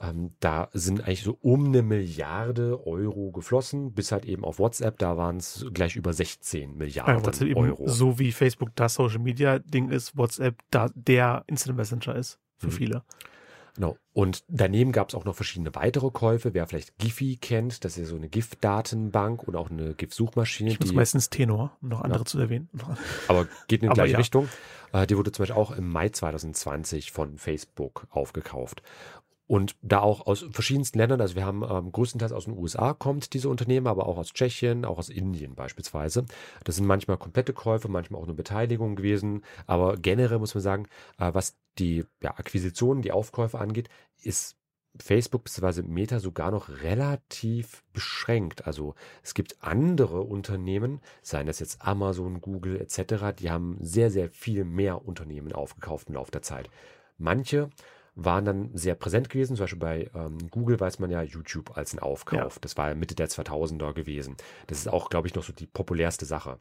ähm, 0.00 0.32
da 0.40 0.68
sind 0.72 1.02
eigentlich 1.02 1.22
so 1.22 1.36
um 1.42 1.66
eine 1.66 1.82
Milliarde 1.82 2.86
Euro 2.86 3.30
geflossen, 3.32 3.92
bis 3.92 4.12
halt 4.12 4.24
eben 4.24 4.44
auf 4.44 4.58
WhatsApp, 4.58 4.98
da 4.98 5.16
waren 5.16 5.38
es 5.38 5.66
gleich 5.72 5.96
über 5.96 6.12
16 6.12 6.76
Milliarden 6.76 7.22
Ja, 7.48 7.56
Euro. 7.56 7.88
so 7.88 8.18
wie 8.18 8.32
Facebook 8.32 8.70
das 8.76 8.94
Social 8.94 9.18
Media 9.18 9.58
Ding 9.58 9.90
ist, 9.90 10.16
WhatsApp 10.16 10.56
da 10.70 10.90
der 10.94 11.44
Instant 11.48 11.76
Messenger 11.76 12.14
ist 12.14 12.38
für 12.56 12.68
Mhm. 12.68 12.72
viele. 12.72 13.02
Genau. 13.74 13.96
Und 14.12 14.42
daneben 14.48 14.90
gab 14.90 15.08
es 15.08 15.14
auch 15.14 15.24
noch 15.24 15.36
verschiedene 15.36 15.72
weitere 15.76 16.10
Käufe. 16.10 16.52
Wer 16.52 16.66
vielleicht 16.66 16.98
Giphy 16.98 17.36
kennt, 17.36 17.84
das 17.84 17.96
ist 17.96 18.08
so 18.08 18.16
eine 18.16 18.28
GIF-Datenbank 18.28 19.46
oder 19.46 19.60
auch 19.60 19.70
eine 19.70 19.94
GIF-Suchmaschine, 19.94 20.70
Ich 20.70 20.80
nutze 20.80 20.94
meistens 20.94 21.30
Tenor, 21.30 21.76
um 21.80 21.88
noch 21.90 22.00
andere 22.00 22.24
zu 22.24 22.40
erwähnen. 22.40 22.68
aber 23.28 23.46
geht 23.68 23.84
in 23.84 23.90
die 23.90 23.94
gleiche 23.94 24.12
ja. 24.14 24.18
Richtung. 24.18 24.48
Äh, 24.92 25.06
die 25.06 25.16
wurde 25.16 25.30
zum 25.30 25.44
Beispiel 25.44 25.56
auch 25.60 25.70
im 25.70 25.88
Mai 25.90 26.08
2020 26.08 27.12
von 27.12 27.38
Facebook 27.38 28.08
aufgekauft. 28.10 28.82
Und 29.48 29.76
da 29.80 30.00
auch 30.00 30.26
aus 30.26 30.44
verschiedensten 30.50 30.98
Ländern, 30.98 31.22
also 31.22 31.34
wir 31.34 31.46
haben 31.46 31.64
ähm, 31.68 31.90
größtenteils 31.90 32.32
aus 32.32 32.44
den 32.44 32.56
USA 32.56 32.92
kommt 32.92 33.32
diese 33.32 33.48
Unternehmen, 33.48 33.86
aber 33.86 34.06
auch 34.06 34.18
aus 34.18 34.34
Tschechien, 34.34 34.84
auch 34.84 34.98
aus 34.98 35.08
Indien 35.08 35.54
beispielsweise. 35.54 36.26
Das 36.64 36.76
sind 36.76 36.86
manchmal 36.86 37.16
komplette 37.16 37.54
Käufe, 37.54 37.88
manchmal 37.88 38.20
auch 38.20 38.26
nur 38.26 38.36
Beteiligungen 38.36 38.94
gewesen. 38.94 39.42
Aber 39.66 39.96
generell 39.96 40.38
muss 40.38 40.54
man 40.54 40.62
sagen, 40.62 40.86
äh, 41.18 41.32
was 41.32 41.56
die 41.78 42.04
ja, 42.22 42.32
Akquisitionen, 42.36 43.00
die 43.00 43.10
Aufkäufe 43.10 43.58
angeht, 43.58 43.88
ist 44.22 44.58
Facebook 45.00 45.44
bzw. 45.44 45.82
Meta 45.82 46.20
sogar 46.20 46.50
noch 46.50 46.68
relativ 46.82 47.84
beschränkt. 47.94 48.66
Also 48.66 48.94
es 49.22 49.32
gibt 49.32 49.56
andere 49.62 50.20
Unternehmen, 50.22 51.00
seien 51.22 51.46
das 51.46 51.60
jetzt 51.60 51.80
Amazon, 51.80 52.42
Google 52.42 52.78
etc., 52.80 53.34
die 53.38 53.50
haben 53.50 53.78
sehr, 53.80 54.10
sehr 54.10 54.28
viel 54.28 54.64
mehr 54.64 55.06
Unternehmen 55.06 55.54
aufgekauft 55.54 56.08
im 56.08 56.16
Laufe 56.16 56.32
der 56.32 56.42
Zeit. 56.42 56.68
Manche 57.16 57.70
waren 58.20 58.44
dann 58.44 58.70
sehr 58.74 58.96
präsent 58.96 59.30
gewesen. 59.30 59.54
Zum 59.56 59.62
Beispiel 59.62 59.78
bei 59.78 60.10
ähm, 60.14 60.50
Google 60.50 60.80
weiß 60.80 60.98
man 60.98 61.10
ja 61.10 61.22
YouTube 61.22 61.76
als 61.76 61.94
ein 61.94 62.00
Aufkauf. 62.00 62.54
Ja. 62.56 62.60
Das 62.60 62.76
war 62.76 62.94
Mitte 62.96 63.14
der 63.14 63.28
2000er 63.28 63.92
gewesen. 63.94 64.36
Das 64.66 64.78
ist 64.78 64.88
auch, 64.88 65.08
glaube 65.08 65.28
ich, 65.28 65.34
noch 65.34 65.44
so 65.44 65.52
die 65.52 65.66
populärste 65.66 66.26
Sache. 66.26 66.58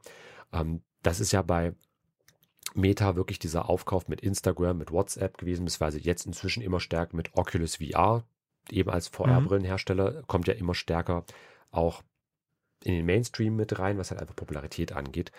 Ähm, 0.54 0.84
das 1.02 1.20
ist 1.20 1.32
ja 1.32 1.42
bei 1.42 1.74
Meta 2.76 3.16
wirklich 3.16 3.40
dieser 3.40 3.70
Aufkauf 3.70 4.08
mit 4.08 4.22
Instagram, 4.22 4.78
mit 4.78 4.92
WhatsApp 4.92 5.40
gewesen, 5.40 5.66
beziehungsweise 5.66 6.00
jetzt 6.00 6.28
inzwischen 6.28 6.62
immer 6.62 6.80
stärker 6.80 7.16
mit 7.16 7.32
Oculus 7.36 7.78
VR, 7.78 8.24
eben 8.70 8.92
als 8.92 9.08
VR-Brillenhersteller, 9.08 10.12
mhm. 10.12 10.28
kommt 10.28 10.48
ja 10.48 10.54
immer 10.54 10.76
stärker 10.76 11.26
auch 11.72 12.04
in 12.84 12.94
den 12.94 13.06
Mainstream 13.06 13.56
mit 13.56 13.80
rein, 13.80 13.98
was 13.98 14.12
halt 14.12 14.22
einfach 14.22 14.36
Popularität 14.36 14.92
angeht. 14.92 15.32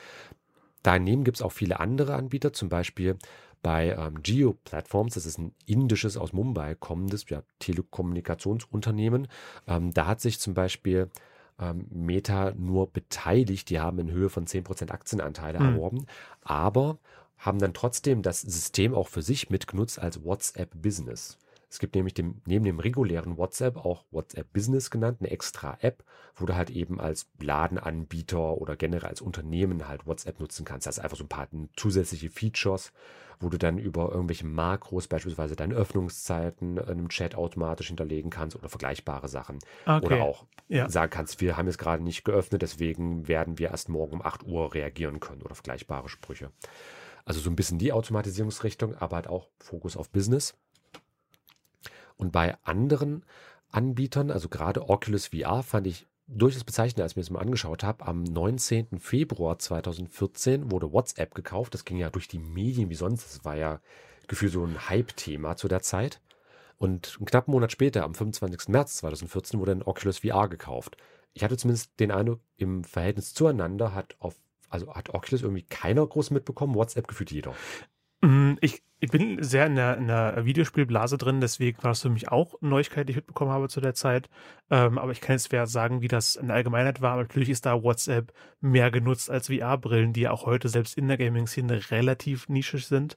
Daneben 0.82 1.22
gibt 1.22 1.36
es 1.36 1.42
auch 1.42 1.52
viele 1.52 1.78
andere 1.78 2.14
Anbieter, 2.14 2.52
zum 2.52 2.68
Beispiel 2.68 3.18
bei 3.62 3.90
ähm, 3.90 4.22
Geo 4.22 4.56
Platforms, 4.64 5.14
das 5.14 5.26
ist 5.26 5.38
ein 5.38 5.54
indisches 5.66 6.16
aus 6.16 6.32
Mumbai 6.32 6.74
kommendes 6.74 7.28
ja, 7.28 7.42
Telekommunikationsunternehmen. 7.58 9.28
Ähm, 9.66 9.92
da 9.92 10.06
hat 10.06 10.20
sich 10.20 10.38
zum 10.38 10.54
Beispiel 10.54 11.10
ähm, 11.58 11.86
Meta 11.90 12.52
nur 12.56 12.90
beteiligt. 12.90 13.70
Die 13.70 13.80
haben 13.80 13.98
in 13.98 14.10
Höhe 14.10 14.28
von 14.28 14.46
10% 14.46 14.90
Aktienanteile 14.90 15.60
mhm. 15.60 15.66
erworben, 15.66 16.06
aber 16.42 16.98
haben 17.36 17.58
dann 17.58 17.74
trotzdem 17.74 18.22
das 18.22 18.40
System 18.40 18.94
auch 18.94 19.08
für 19.08 19.22
sich 19.22 19.50
mitgenutzt 19.50 19.98
als 19.98 20.24
WhatsApp 20.24 20.70
Business. 20.80 21.38
Es 21.70 21.78
gibt 21.78 21.94
nämlich 21.94 22.14
dem, 22.14 22.40
neben 22.46 22.64
dem 22.64 22.80
regulären 22.80 23.36
WhatsApp 23.36 23.76
auch 23.76 24.04
WhatsApp 24.10 24.52
Business 24.52 24.90
genannt, 24.90 25.18
eine 25.20 25.30
extra 25.30 25.76
App, 25.80 26.02
wo 26.34 26.46
du 26.46 26.54
halt 26.54 26.70
eben 26.70 26.98
als 26.98 27.28
Ladenanbieter 27.40 28.56
oder 28.56 28.76
generell 28.76 29.08
als 29.08 29.20
Unternehmen 29.20 29.86
halt 29.86 30.06
WhatsApp 30.06 30.40
nutzen 30.40 30.64
kannst. 30.64 30.86
Das 30.86 30.98
ist 30.98 31.04
einfach 31.04 31.18
so 31.18 31.24
ein 31.24 31.28
paar 31.28 31.48
zusätzliche 31.76 32.30
Features, 32.30 32.92
wo 33.40 33.50
du 33.50 33.58
dann 33.58 33.78
über 33.78 34.10
irgendwelche 34.10 34.46
Makros 34.46 35.08
beispielsweise 35.08 35.56
deine 35.56 35.74
Öffnungszeiten 35.74 36.78
in 36.78 36.82
einem 36.82 37.08
Chat 37.08 37.34
automatisch 37.34 37.88
hinterlegen 37.88 38.30
kannst 38.30 38.56
oder 38.56 38.68
vergleichbare 38.68 39.28
Sachen. 39.28 39.58
Okay. 39.84 40.06
Oder 40.06 40.22
auch 40.22 40.46
ja. 40.68 40.88
sagen 40.88 41.10
kannst, 41.10 41.40
wir 41.40 41.56
haben 41.56 41.66
jetzt 41.66 41.78
gerade 41.78 42.02
nicht 42.02 42.24
geöffnet, 42.24 42.62
deswegen 42.62 43.28
werden 43.28 43.58
wir 43.58 43.70
erst 43.70 43.88
morgen 43.88 44.14
um 44.14 44.22
8 44.22 44.44
Uhr 44.44 44.74
reagieren 44.74 45.20
können 45.20 45.42
oder 45.42 45.54
vergleichbare 45.54 46.08
Sprüche. 46.08 46.50
Also 47.24 47.40
so 47.40 47.50
ein 47.50 47.56
bisschen 47.56 47.78
die 47.78 47.92
Automatisierungsrichtung, 47.92 48.94
aber 48.96 49.16
halt 49.16 49.28
auch 49.28 49.48
Fokus 49.58 49.98
auf 49.98 50.08
Business. 50.08 50.56
Und 52.18 52.32
bei 52.32 52.56
anderen 52.64 53.24
Anbietern, 53.70 54.30
also 54.30 54.48
gerade 54.48 54.88
Oculus 54.88 55.28
VR, 55.28 55.62
fand 55.62 55.86
ich 55.86 56.06
durchaus 56.26 56.64
bezeichnend, 56.64 57.00
als 57.00 57.12
ich 57.12 57.16
mir 57.16 57.22
das 57.22 57.30
mal 57.30 57.40
angeschaut 57.40 57.82
habe. 57.82 58.06
Am 58.06 58.22
19. 58.22 58.98
Februar 58.98 59.58
2014 59.58 60.70
wurde 60.70 60.92
WhatsApp 60.92 61.34
gekauft. 61.34 61.72
Das 61.72 61.84
ging 61.84 61.96
ja 61.96 62.10
durch 62.10 62.28
die 62.28 62.38
Medien 62.38 62.90
wie 62.90 62.94
sonst. 62.94 63.24
Das 63.24 63.44
war 63.44 63.56
ja 63.56 63.80
gefühlt 64.26 64.52
so 64.52 64.64
ein 64.64 64.88
Hype-Thema 64.88 65.56
zu 65.56 65.68
der 65.68 65.80
Zeit. 65.80 66.20
Und 66.76 67.16
einen 67.18 67.26
knappen 67.26 67.52
Monat 67.52 67.72
später, 67.72 68.04
am 68.04 68.14
25. 68.14 68.68
März 68.68 68.98
2014, 68.98 69.58
wurde 69.58 69.72
ein 69.72 69.82
Oculus 69.82 70.18
VR 70.18 70.48
gekauft. 70.48 70.96
Ich 71.32 71.42
hatte 71.42 71.56
zumindest 71.56 71.98
den 71.98 72.10
Eindruck, 72.10 72.40
im 72.56 72.84
Verhältnis 72.84 73.34
zueinander 73.34 73.94
hat 73.94 74.16
auf, 74.20 74.36
also 74.68 74.94
hat 74.94 75.14
Oculus 75.14 75.42
irgendwie 75.42 75.62
keiner 75.62 76.06
groß 76.06 76.30
mitbekommen, 76.30 76.74
WhatsApp 76.74 77.08
gefühlt 77.08 77.32
jeder. 77.32 77.54
Mm, 78.20 78.54
ich, 78.60 78.82
ich 79.00 79.10
bin 79.10 79.40
sehr 79.42 79.66
in 79.66 79.76
der, 79.76 79.96
in 79.96 80.08
der 80.08 80.44
Videospielblase 80.44 81.18
drin, 81.18 81.40
deswegen 81.40 81.80
war 81.84 81.92
das 81.92 82.02
für 82.02 82.10
mich 82.10 82.30
auch 82.30 82.60
eine 82.60 82.70
Neuigkeit, 82.70 83.08
die 83.08 83.12
ich 83.12 83.16
mitbekommen 83.16 83.52
habe 83.52 83.68
zu 83.68 83.80
der 83.80 83.94
Zeit. 83.94 84.28
Ähm, 84.70 84.98
aber 84.98 85.12
ich 85.12 85.20
kann 85.20 85.34
jetzt 85.34 85.48
schwer 85.48 85.68
sagen, 85.68 86.00
wie 86.00 86.08
das 86.08 86.34
in 86.34 86.48
der 86.48 86.56
Allgemeinheit 86.56 87.00
war. 87.00 87.12
Aber 87.12 87.22
natürlich 87.22 87.48
ist 87.48 87.64
da 87.64 87.82
WhatsApp 87.82 88.32
mehr 88.60 88.90
genutzt 88.90 89.30
als 89.30 89.46
VR-Brillen, 89.46 90.12
die 90.12 90.22
ja 90.22 90.32
auch 90.32 90.46
heute 90.46 90.68
selbst 90.68 90.98
in 90.98 91.06
der 91.06 91.16
Gaming-Szene 91.16 91.80
relativ 91.90 92.48
nischig 92.48 92.86
sind. 92.86 93.16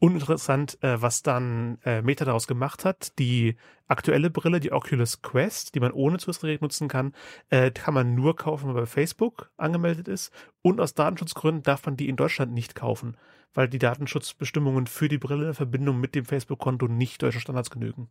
Uninteressant, 0.00 0.82
äh, 0.82 1.00
was 1.00 1.22
dann 1.22 1.78
äh, 1.84 2.02
Meta 2.02 2.24
daraus 2.24 2.48
gemacht 2.48 2.84
hat. 2.84 3.16
Die 3.20 3.56
aktuelle 3.86 4.30
Brille, 4.30 4.58
die 4.58 4.72
Oculus 4.72 5.22
Quest, 5.22 5.76
die 5.76 5.80
man 5.80 5.92
ohne 5.92 6.18
Zusatzgerät 6.18 6.60
nutzen 6.60 6.88
kann, 6.88 7.12
äh, 7.50 7.70
kann 7.70 7.94
man 7.94 8.16
nur 8.16 8.34
kaufen, 8.34 8.66
wenn 8.66 8.74
man 8.74 8.82
bei 8.82 8.90
Facebook 8.90 9.50
angemeldet 9.56 10.08
ist. 10.08 10.32
Und 10.62 10.80
aus 10.80 10.94
Datenschutzgründen 10.94 11.62
darf 11.62 11.86
man 11.86 11.96
die 11.96 12.08
in 12.08 12.16
Deutschland 12.16 12.52
nicht 12.52 12.74
kaufen 12.74 13.16
weil 13.54 13.68
die 13.68 13.78
Datenschutzbestimmungen 13.78 14.86
für 14.86 15.08
die 15.08 15.18
Brille 15.18 15.48
in 15.48 15.54
Verbindung 15.54 16.00
mit 16.00 16.14
dem 16.14 16.24
Facebook-Konto 16.24 16.88
nicht 16.88 17.22
deutschen 17.22 17.40
Standards 17.40 17.70
genügen. 17.70 18.08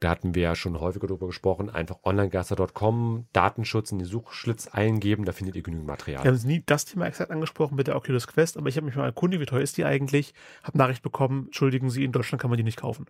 Da 0.00 0.10
hatten 0.10 0.34
wir 0.34 0.42
ja 0.42 0.54
schon 0.54 0.78
häufiger 0.80 1.06
darüber 1.06 1.28
gesprochen. 1.28 1.70
Einfach 1.70 1.98
onlinegaster.com, 2.02 3.26
Datenschutz 3.32 3.92
in 3.92 3.98
die 3.98 4.04
Suchschlitz 4.04 4.66
eingeben, 4.68 5.24
da 5.24 5.32
findet 5.32 5.56
ihr 5.56 5.62
genügend 5.62 5.86
Material. 5.86 6.24
Wir 6.24 6.32
haben 6.32 6.46
nie 6.46 6.62
das 6.66 6.84
Thema 6.84 7.06
exakt 7.06 7.30
angesprochen 7.30 7.76
mit 7.76 7.86
der 7.86 7.96
Oculus 7.96 8.26
Quest, 8.26 8.56
aber 8.56 8.68
ich 8.68 8.76
habe 8.76 8.86
mich 8.86 8.96
mal 8.96 9.06
erkundigt, 9.06 9.40
wie 9.40 9.46
teuer 9.46 9.62
ist 9.62 9.76
die 9.76 9.84
eigentlich? 9.84 10.34
Habe 10.62 10.78
Nachricht 10.78 11.02
bekommen, 11.02 11.46
entschuldigen 11.46 11.90
Sie, 11.90 12.04
in 12.04 12.12
Deutschland 12.12 12.42
kann 12.42 12.50
man 12.50 12.58
die 12.58 12.64
nicht 12.64 12.80
kaufen. 12.80 13.06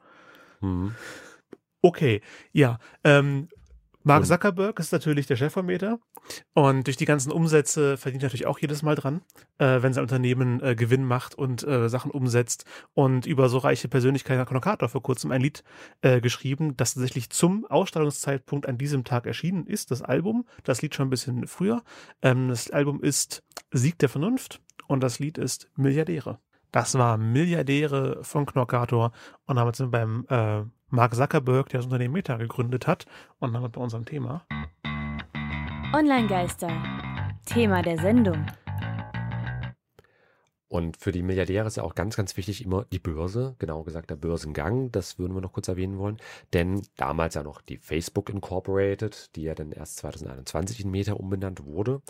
Mhm. 0.61 0.95
Okay, 1.83 2.23
ja. 2.53 2.79
Ähm, 3.03 3.49
Mark 4.07 4.27
Zuckerberg 4.27 4.79
ist 4.81 4.93
natürlich 4.93 5.27
der 5.27 5.37
Chef 5.37 5.51
von 5.51 5.65
Meta 5.65 5.99
und 6.53 6.87
durch 6.87 6.99
die 6.99 7.07
ganzen 7.07 7.33
Umsätze 7.33 7.97
verdient 7.97 8.23
er 8.23 8.27
natürlich 8.27 8.45
auch 8.45 8.59
jedes 8.59 8.83
Mal 8.83 8.97
dran, 8.97 9.23
äh, 9.57 9.81
wenn 9.81 9.95
sein 9.95 10.03
Unternehmen 10.03 10.63
äh, 10.63 10.75
Gewinn 10.75 11.05
macht 11.05 11.35
und 11.35 11.67
äh, 11.67 11.89
Sachen 11.89 12.11
umsetzt. 12.11 12.67
Und 12.93 13.25
über 13.25 13.49
so 13.49 13.57
reiche 13.57 13.89
Persönlichkeiten 13.89 14.39
hat 14.39 14.49
Conor 14.49 14.61
Carter 14.61 14.91
vor 14.91 15.03
kurzem 15.03 15.33
ein 15.33 15.41
Lied 15.41 15.65
äh, 16.03 16.21
geschrieben, 16.21 16.77
das 16.77 16.93
tatsächlich 16.93 17.31
zum 17.31 17.65
Ausstrahlungszeitpunkt 17.65 18.69
an 18.69 18.77
diesem 18.77 19.05
Tag 19.05 19.27
erschienen 19.27 19.67
ist, 19.67 19.91
das 19.91 20.03
Album. 20.03 20.45
Das 20.65 20.83
Lied 20.83 20.95
schon 20.95 21.07
ein 21.07 21.11
bisschen 21.11 21.47
früher. 21.47 21.83
Ähm, 22.21 22.51
das 22.51 22.71
Album 22.71 23.03
ist 23.03 23.43
Sieg 23.73 23.99
der 24.01 24.11
Vernunft 24.11 24.61
und 24.87 25.03
das 25.03 25.19
Lied 25.19 25.39
ist 25.39 25.71
Milliardäre. 25.77 26.39
Das 26.75 26.99
war 26.99 27.19
Milliardäre 27.19 28.25
von 28.25 28.47
Knorkator 28.47 29.13
und 29.47 29.55
damit 29.55 29.77
sind 29.77 29.93
wir 29.93 30.01
beim 30.01 30.27
äh, 30.29 30.65
Mark 30.89 31.15
Zuckerberg, 31.15 31.69
der 31.69 31.79
das 31.79 31.85
Unternehmen 31.85 32.15
Meta 32.15 32.37
gegründet 32.37 32.89
hat. 32.89 33.07
Und 33.39 33.53
damit 33.53 33.71
bei 33.71 33.81
unserem 33.81 34.05
Thema. 34.05 34.45
Online-Geister. 35.93 36.73
Thema 37.47 37.81
der 37.81 37.97
Sendung. 37.99 38.45
Und 40.67 40.97
für 40.97 41.13
die 41.13 41.23
Milliardäre 41.23 41.69
ist 41.69 41.77
ja 41.77 41.85
auch 41.85 41.95
ganz, 41.95 42.17
ganz 42.17 42.37
wichtig 42.37 42.65
immer 42.65 42.87
die 42.87 42.99
Börse, 42.99 43.55
genau 43.61 43.85
gesagt 43.85 44.11
der 44.11 44.17
Börsengang. 44.17 44.91
Das 44.91 45.17
würden 45.17 45.35
wir 45.37 45.43
noch 45.43 45.53
kurz 45.53 45.69
erwähnen 45.69 45.99
wollen. 45.99 46.17
Denn 46.53 46.83
damals 46.97 47.37
ja 47.37 47.45
noch 47.45 47.61
die 47.61 47.77
Facebook 47.77 48.31
Incorporated, 48.31 49.37
die 49.37 49.43
ja 49.43 49.55
dann 49.55 49.71
erst 49.71 49.99
2021 49.99 50.85
in 50.85 50.91
Meta 50.91 51.13
umbenannt 51.13 51.65
wurde 51.65 52.03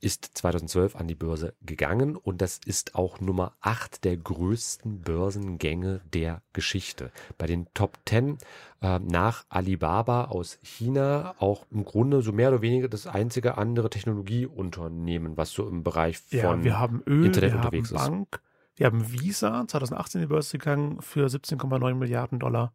ist 0.00 0.30
2012 0.34 0.96
an 0.96 1.08
die 1.08 1.14
Börse 1.14 1.54
gegangen 1.60 2.16
und 2.16 2.40
das 2.40 2.60
ist 2.64 2.94
auch 2.94 3.20
Nummer 3.20 3.54
8 3.60 4.04
der 4.04 4.16
größten 4.16 5.00
Börsengänge 5.00 6.00
der 6.12 6.42
Geschichte. 6.52 7.10
Bei 7.36 7.46
den 7.46 7.66
Top 7.74 7.98
10 8.06 8.38
äh, 8.80 8.98
nach 9.00 9.44
Alibaba 9.48 10.26
aus 10.26 10.58
China 10.62 11.34
auch 11.38 11.66
im 11.70 11.84
Grunde 11.84 12.22
so 12.22 12.32
mehr 12.32 12.50
oder 12.50 12.62
weniger 12.62 12.88
das 12.88 13.06
einzige 13.06 13.58
andere 13.58 13.90
Technologieunternehmen, 13.90 15.36
was 15.36 15.50
so 15.50 15.66
im 15.66 15.82
Bereich 15.82 16.18
von 16.18 16.38
ja, 16.38 16.64
wir 16.64 16.78
haben 16.78 17.02
Öl, 17.06 17.26
Internet 17.26 17.52
wir 17.52 17.56
unterwegs 17.56 17.92
haben 17.92 18.10
Bank, 18.10 18.28
ist. 18.34 18.78
Wir 18.78 18.86
haben 18.86 19.12
Visa, 19.12 19.66
2018 19.66 20.20
in 20.20 20.28
die 20.28 20.32
Börse 20.32 20.58
gegangen 20.58 21.02
für 21.02 21.26
17,9 21.26 21.94
Milliarden 21.94 22.38
Dollar. 22.38 22.72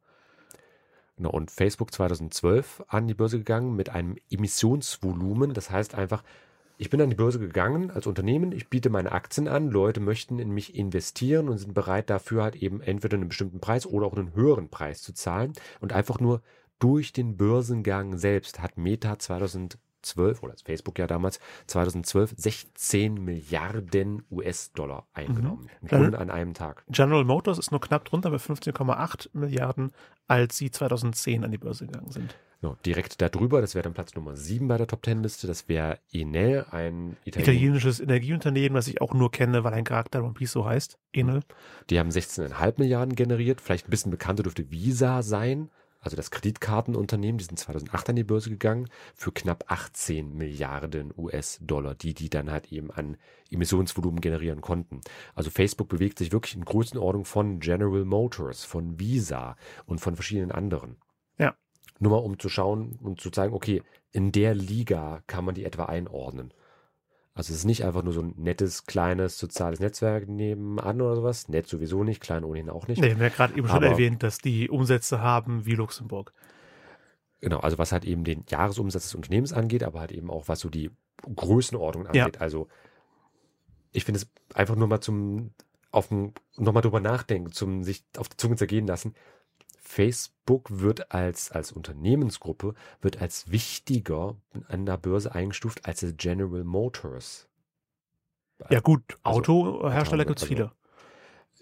Genau, 1.15 1.30
und 1.30 1.51
Facebook 1.51 1.94
2012 1.94 2.84
an 2.88 3.08
die 3.08 3.13
Börse 3.13 3.38
gegangen 3.38 3.75
mit 3.75 3.89
einem 3.89 4.18
Emissionsvolumen. 4.30 5.53
Das 5.53 5.70
heißt 5.70 5.96
einfach, 5.96 6.24
ich 6.77 6.89
bin 6.89 7.01
an 7.01 7.10
die 7.10 7.15
Börse 7.15 7.39
gegangen 7.39 7.92
als 7.92 8.08
Unternehmen, 8.08 8.51
ich 8.51 8.70
biete 8.70 8.89
meine 8.89 9.12
Aktien 9.12 9.48
an, 9.48 9.70
Leute 9.70 10.00
möchten 10.00 10.39
in 10.39 10.50
mich 10.50 10.75
investieren 10.75 11.50
und 11.50 11.58
sind 11.58 11.74
bereit 11.74 12.10
dafür 12.10 12.44
halt 12.44 12.56
eben 12.56 12.82
entweder 12.82 13.15
einen 13.18 13.27
bestimmten 13.27 13.60
Preis 13.60 13.86
oder 13.86 14.08
auch 14.08 14.15
einen 14.15 14.34
höheren 14.34 14.70
Preis 14.70 15.01
zu 15.01 15.13
zahlen 15.13 15.53
und 15.80 15.94
einfach 15.94 16.20
nur 16.20 16.42
durch 16.80 17.13
den 17.13 17.38
Börsengang 17.38 18.18
selbst 18.18 18.60
hat 18.60 18.77
Meta 18.77 19.18
2012 19.18 20.44
oder 20.44 20.53
Facebook 20.65 21.00
ja 21.00 21.08
damals 21.08 21.39
2012 21.68 22.34
16 22.36 23.24
Milliarden 23.24 24.24
US-Dollar 24.30 25.08
eingenommen. 25.13 25.70
Mhm. 25.82 25.88
Grunde 25.88 26.20
an 26.20 26.30
einem 26.30 26.53
Tag. 26.53 26.84
General 26.89 27.24
Motors 27.24 27.60
ist 27.60 27.72
nur 27.72 27.80
knapp 27.80 28.06
drunter 28.06 28.32
bei 28.32 28.38
15,8 28.38 29.30
Milliarden, 29.34 29.92
als 30.27 30.58
sie 30.58 30.72
2010 30.72 31.46
an 31.46 31.51
die 31.51 31.58
Börse 31.58 31.86
gegangen 31.86 32.12
sind. 32.12 32.36
Genau, 32.63 32.77
direkt 32.86 33.22
darüber, 33.22 33.60
das 33.60 33.75
wäre 33.75 33.84
dann 33.84 33.93
Platz 33.93 34.15
Nummer 34.15 34.38
7 34.38 34.70
bei 34.70 34.77
der 34.77 34.88
Top 34.88 35.03
10 35.03 35.22
Liste, 35.22 35.48
das 35.48 35.67
wäre 35.67 36.00
Enel, 36.13 36.65
ein 36.72 37.17
Italien 37.25 37.50
Italienisches 37.50 38.00
Energieunternehmen, 38.00 38.77
was 38.77 38.88
ich 38.88 39.01
auch 39.01 39.13
nur 39.13 39.32
kenne, 39.32 39.65
weil 39.65 39.74
ein 39.74 39.84
Charakter 39.84 40.24
One 40.24 40.32
Piece 40.32 40.53
so 40.53 40.63
heißt. 40.63 40.98
Enel. 41.12 41.41
Die 41.89 42.00
haben 42.00 42.08
16,5 42.08 42.75
Milliarden 42.77 43.15
generiert. 43.15 43.60
Vielleicht 43.60 43.88
ein 43.88 43.89
bisschen 43.89 44.12
bekannter 44.12 44.43
dürfte 44.43 44.72
Visa 44.72 45.24
sein. 45.24 45.72
Also 46.00 46.15
das 46.15 46.32
Kreditkartenunternehmen, 46.32 47.38
die 47.38 47.43
sind 47.43 47.60
2008 47.60 48.12
an 48.12 48.15
die 48.15 48.24
Börse 48.24 48.50
gegangen 48.50 48.88
für 49.13 49.34
knapp 49.34 49.65
18 49.67 50.34
Milliarden 50.34 51.13
US-Dollar, 51.17 51.96
die 51.96 52.13
die 52.13 52.29
dann 52.29 52.50
halt 52.50 52.72
eben 52.72 52.91
an 52.91 53.17
Emissionsvolumen 53.51 54.22
generieren 54.22 54.62
konnten. 54.62 55.01
Also 55.36 55.50
Facebook 55.50 55.89
bewegt 55.89 56.17
sich 56.17 56.32
wirklich 56.32 56.55
in 56.55 56.63
Größenordnung 56.63 57.25
von 57.25 57.60
General 57.60 58.05
Motors, 58.05 58.63
von 58.63 59.01
Visa 59.01 59.58
und 59.86 60.00
von 60.00 60.15
verschiedenen 60.15 60.53
anderen. 60.53 60.96
Ja. 62.00 62.07
Nur 62.07 62.12
mal 62.12 62.25
um 62.25 62.39
zu 62.39 62.50
schauen 62.50 62.97
und 63.01 63.21
zu 63.21 63.29
zeigen, 63.31 63.53
okay, 63.53 63.81
in 64.12 64.31
der 64.31 64.53
Liga 64.55 65.23
kann 65.27 65.45
man 65.45 65.55
die 65.55 65.65
etwa 65.65 65.85
einordnen. 65.85 66.53
Also 67.35 67.51
es 67.51 67.59
ist 67.59 67.65
nicht 67.65 67.83
einfach 67.83 68.03
nur 68.03 68.13
so 68.13 68.21
ein 68.21 68.35
nettes, 68.38 68.85
kleines 68.85 69.39
soziales 69.39 69.79
Netzwerk 69.79 70.27
nebenan 70.29 71.01
oder 71.01 71.15
sowas. 71.15 71.50
Nett 71.50 71.67
sowieso 71.67 72.03
nicht, 72.03 72.21
klein 72.21 72.43
ohnehin 72.43 72.69
auch 72.69 72.88
nicht. 72.88 73.01
Nee, 73.01 73.07
wir 73.07 73.15
haben 73.15 73.21
ja 73.23 73.29
gerade 73.29 73.57
eben 73.57 73.67
schon 73.67 73.77
Aber- 73.77 73.88
erwähnt, 73.88 74.21
dass 74.21 74.38
die 74.38 74.69
Umsätze 74.69 75.19
haben 75.21 75.65
wie 75.65 75.73
Luxemburg. 75.73 76.31
Genau, 77.41 77.59
also 77.59 77.77
was 77.77 77.91
halt 77.91 78.05
eben 78.05 78.23
den 78.23 78.45
Jahresumsatz 78.47 79.03
des 79.03 79.15
Unternehmens 79.15 79.51
angeht, 79.51 79.83
aber 79.83 80.00
halt 80.00 80.12
eben 80.12 80.29
auch 80.29 80.47
was 80.47 80.59
so 80.59 80.69
die 80.69 80.91
Größenordnung 81.35 82.05
angeht. 82.07 82.39
Also 82.39 82.67
ich 83.91 84.05
finde 84.05 84.19
es 84.19 84.27
einfach 84.55 84.75
nur 84.75 84.88
mal 84.88 85.01
zum 85.01 85.51
auf 85.91 86.09
nochmal 86.57 86.81
drüber 86.81 87.00
nachdenken, 87.00 87.51
zum 87.51 87.83
sich 87.83 88.03
auf 88.17 88.29
die 88.29 88.38
Zunge 88.38 88.55
zergehen 88.55 88.88
lassen. 88.88 89.13
Facebook 89.83 90.63
wird 90.69 91.11
als, 91.11 91.51
als 91.51 91.71
Unternehmensgruppe, 91.71 92.73
wird 93.01 93.21
als 93.21 93.51
wichtiger 93.51 94.35
an 94.67 94.85
der 94.85 94.97
Börse 94.97 95.35
eingestuft 95.35 95.85
als 95.85 96.05
General 96.17 96.63
Motors. 96.63 97.47
Ja 98.69 98.79
gut, 98.79 99.01
Also, 99.23 99.39
Autohersteller 99.39 100.25
gibt 100.25 100.39
es 100.39 100.43
also- 100.43 100.53
viele. 100.55 100.71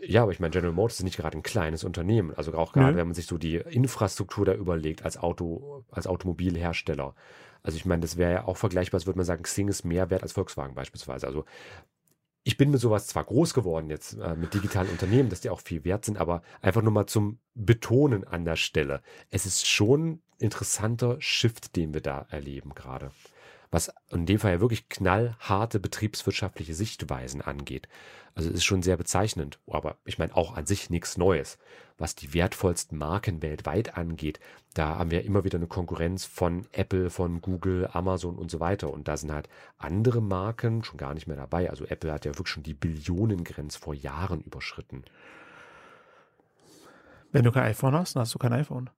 Ja, 0.04 0.24
aber 0.24 0.32
ich 0.32 0.40
meine, 0.40 0.52
General 0.52 0.74
Motors 0.74 1.00
ist 1.00 1.04
nicht 1.04 1.18
gerade 1.18 1.38
ein 1.38 1.44
kleines 1.44 1.84
Unternehmen. 1.84 2.34
Also 2.36 2.54
auch 2.54 2.74
gerade, 2.74 2.94
Nö. 2.94 2.98
wenn 2.98 3.08
man 3.08 3.14
sich 3.14 3.28
so 3.28 3.38
die 3.38 3.58
Infrastruktur 3.58 4.46
da 4.46 4.54
überlegt 4.54 5.04
als 5.04 5.18
Auto, 5.18 5.84
als 5.92 6.08
Automobilhersteller. 6.08 7.14
Also 7.62 7.78
ich 7.78 7.86
meine, 7.86 8.02
das 8.02 8.18
wäre 8.18 8.32
ja 8.32 8.46
auch 8.46 8.58
vergleichbar, 8.58 8.98
als 8.98 9.06
würde 9.06 9.20
man 9.20 9.26
sagen, 9.26 9.44
Xing 9.44 9.68
ist 9.68 9.84
mehr 9.84 10.10
wert 10.10 10.24
als 10.24 10.32
Volkswagen 10.32 10.74
beispielsweise. 10.74 11.28
Also 11.28 11.46
ich 12.44 12.58
bin 12.58 12.72
mit 12.72 12.82
sowas 12.82 13.08
zwar 13.08 13.24
groß 13.24 13.54
geworden 13.54 13.90
jetzt 13.90 14.14
äh, 14.14 14.36
mit 14.36 14.54
digitalen 14.54 14.90
Unternehmen, 14.90 15.30
dass 15.30 15.42
die 15.42 15.50
auch 15.50 15.62
viel 15.62 15.84
wert 15.86 16.06
sind, 16.06 16.18
aber 16.18 16.42
einfach 16.62 16.82
nur 16.82 16.92
mal 16.92 17.06
zum 17.06 17.40
Betonen 17.54 18.24
an 18.24 18.46
der 18.46 18.56
Stelle. 18.56 19.02
Es 19.30 19.46
ist 19.46 19.68
schon 19.68 20.22
interessanter 20.40 21.18
Shift, 21.20 21.76
den 21.76 21.94
wir 21.94 22.02
da 22.02 22.26
erleben 22.30 22.74
gerade. 22.74 23.12
Was 23.72 23.92
in 24.12 24.26
dem 24.26 24.38
Fall 24.38 24.52
ja 24.52 24.62
wirklich 24.62 24.90
knallharte 24.90 25.80
betriebswirtschaftliche 25.80 26.74
Sichtweisen 26.74 27.42
angeht. 27.42 27.88
Also 28.36 28.50
es 28.50 28.56
ist 28.56 28.64
schon 28.66 28.84
sehr 28.84 28.98
bezeichnend, 28.98 29.60
aber 29.68 29.98
ich 30.06 30.18
meine 30.18 30.36
auch 30.36 30.56
an 30.56 30.66
sich 30.66 30.90
nichts 30.90 31.18
Neues. 31.18 31.58
Was 31.98 32.16
die 32.16 32.34
wertvollsten 32.34 32.98
Marken 32.98 33.42
weltweit 33.42 33.98
angeht, 33.98 34.40
da 34.74 34.98
haben 34.98 35.12
wir 35.12 35.24
immer 35.24 35.44
wieder 35.44 35.58
eine 35.58 35.68
Konkurrenz 35.68 36.26
von 36.26 36.68
Apple, 36.72 37.10
von 37.10 37.42
Google, 37.42 37.90
Amazon 37.92 38.38
und 38.38 38.52
so 38.52 38.60
weiter. 38.60 38.92
Und 38.92 39.08
da 39.08 39.18
sind 39.18 39.32
halt 39.32 39.50
andere 39.78 40.22
Marken 40.22 40.84
schon 40.84 40.98
gar 40.98 41.14
nicht 41.14 41.28
mehr 41.28 41.38
dabei. 41.38 41.70
Also 41.70 41.86
Apple 41.86 42.12
hat 42.12 42.26
ja 42.26 42.32
wirklich 42.32 42.50
schon 42.50 42.64
die 42.64 42.74
Billionengrenze 42.74 43.80
vor 43.80 43.94
Jahren 43.94 44.42
überschritten. 44.42 45.04
Wenn 47.32 47.44
du 47.44 47.52
kein 47.52 47.64
iPhone 47.64 47.96
hast, 47.96 48.16
dann 48.16 48.22
hast 48.22 48.34
du 48.34 48.40
kein 48.40 48.54
iPhone. 48.54 48.90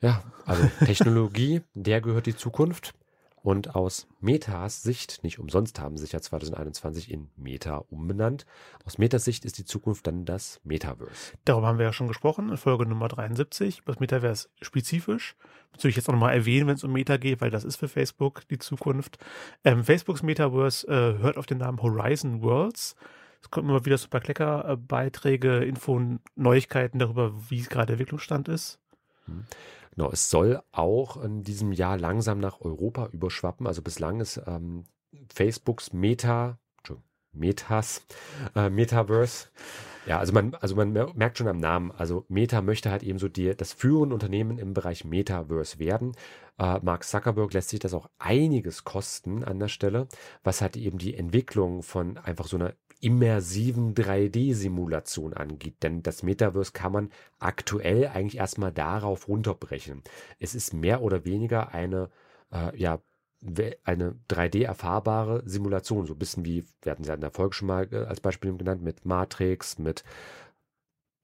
Ja, 0.00 0.22
also 0.46 0.66
Technologie, 0.84 1.62
der 1.74 2.00
gehört 2.00 2.26
die 2.26 2.36
Zukunft. 2.36 2.94
Und 3.42 3.74
aus 3.74 4.06
Metas 4.20 4.82
Sicht, 4.82 5.24
nicht 5.24 5.40
umsonst 5.40 5.80
haben 5.80 5.96
sie 5.96 6.02
sich 6.02 6.12
ja 6.12 6.20
2021 6.20 7.10
in 7.10 7.28
Meta 7.36 7.84
umbenannt. 7.90 8.46
Aus 8.84 8.98
Metas 8.98 9.24
Sicht 9.24 9.44
ist 9.44 9.58
die 9.58 9.64
Zukunft 9.64 10.06
dann 10.06 10.24
das 10.24 10.60
Metaverse. 10.62 11.32
Darüber 11.44 11.66
haben 11.66 11.78
wir 11.78 11.86
ja 11.86 11.92
schon 11.92 12.06
gesprochen 12.06 12.50
in 12.50 12.56
Folge 12.56 12.86
Nummer 12.86 13.08
73, 13.08 13.80
über 13.80 13.92
das 13.92 14.00
Metaverse 14.00 14.48
spezifisch. 14.60 15.34
Natürlich 15.72 15.96
jetzt 15.96 16.08
auch 16.08 16.12
nochmal 16.12 16.34
erwähnen, 16.34 16.68
wenn 16.68 16.76
es 16.76 16.84
um 16.84 16.92
Meta 16.92 17.16
geht, 17.16 17.40
weil 17.40 17.50
das 17.50 17.64
ist 17.64 17.76
für 17.76 17.88
Facebook 17.88 18.46
die 18.48 18.58
Zukunft. 18.58 19.18
Ähm, 19.64 19.82
Facebooks 19.82 20.22
Metaverse 20.22 20.86
äh, 20.86 21.18
hört 21.18 21.36
auf 21.36 21.46
den 21.46 21.58
Namen 21.58 21.82
Horizon 21.82 22.42
Worlds. 22.42 22.94
Es 23.42 23.50
kommen 23.50 23.68
immer 23.68 23.84
wieder 23.84 23.98
paar 24.08 24.20
Kleckerbeiträge, 24.20 25.64
Info 25.64 26.00
Neuigkeiten 26.36 27.00
darüber, 27.00 27.32
wie 27.50 27.62
gerade 27.62 27.86
der 27.86 27.94
Entwicklungsstand 27.94 28.48
ist. 28.48 28.78
Genau, 29.94 30.10
es 30.10 30.30
soll 30.30 30.62
auch 30.72 31.22
in 31.22 31.42
diesem 31.42 31.72
Jahr 31.72 31.98
langsam 31.98 32.38
nach 32.40 32.60
Europa 32.60 33.08
überschwappen. 33.12 33.66
Also 33.66 33.82
bislang 33.82 34.20
ist 34.20 34.40
ähm, 34.46 34.84
Facebooks 35.32 35.92
Meta, 35.92 36.58
Metas, 37.34 38.02
äh, 38.54 38.68
Metaverse. 38.68 39.48
Ja, 40.06 40.18
also 40.18 40.32
man, 40.32 40.54
also 40.56 40.74
man 40.76 40.92
mer- 40.92 41.12
merkt 41.14 41.38
schon 41.38 41.48
am 41.48 41.58
Namen, 41.58 41.92
also 41.92 42.24
Meta 42.28 42.60
möchte 42.60 42.90
halt 42.90 43.02
eben 43.02 43.18
so 43.18 43.28
die, 43.28 43.56
das 43.56 43.72
führende 43.72 44.14
Unternehmen 44.14 44.58
im 44.58 44.74
Bereich 44.74 45.04
Metaverse 45.04 45.78
werden. 45.78 46.12
Äh, 46.58 46.80
Mark 46.82 47.04
Zuckerberg 47.04 47.52
lässt 47.54 47.70
sich 47.70 47.80
das 47.80 47.94
auch 47.94 48.10
einiges 48.18 48.84
kosten 48.84 49.44
an 49.44 49.58
der 49.58 49.68
Stelle, 49.68 50.08
was 50.42 50.60
halt 50.60 50.76
eben 50.76 50.98
die 50.98 51.14
Entwicklung 51.14 51.82
von 51.82 52.18
einfach 52.18 52.46
so 52.48 52.56
einer 52.56 52.74
immersiven 53.02 53.94
3D-Simulation 53.94 55.34
angeht. 55.34 55.82
Denn 55.82 56.02
das 56.02 56.22
Metaverse 56.22 56.72
kann 56.72 56.92
man 56.92 57.10
aktuell 57.38 58.06
eigentlich 58.06 58.38
erstmal 58.38 58.72
darauf 58.72 59.28
runterbrechen. 59.28 60.02
Es 60.38 60.54
ist 60.54 60.72
mehr 60.72 61.02
oder 61.02 61.24
weniger 61.24 61.74
eine, 61.74 62.10
äh, 62.52 62.74
ja, 62.78 63.00
eine 63.82 64.14
3D 64.28 64.62
erfahrbare 64.62 65.42
Simulation, 65.44 66.06
so 66.06 66.14
ein 66.14 66.18
bisschen 66.18 66.44
wie, 66.44 66.64
wir 66.82 66.92
hatten 66.92 67.02
sie 67.02 67.08
ja 67.08 67.16
in 67.16 67.20
der 67.20 67.32
Folge 67.32 67.54
schon 67.54 67.66
mal 67.66 67.88
äh, 67.92 68.04
als 68.04 68.20
Beispiel 68.20 68.56
genannt, 68.56 68.82
mit 68.82 69.04
Matrix, 69.04 69.78
mit 69.78 70.04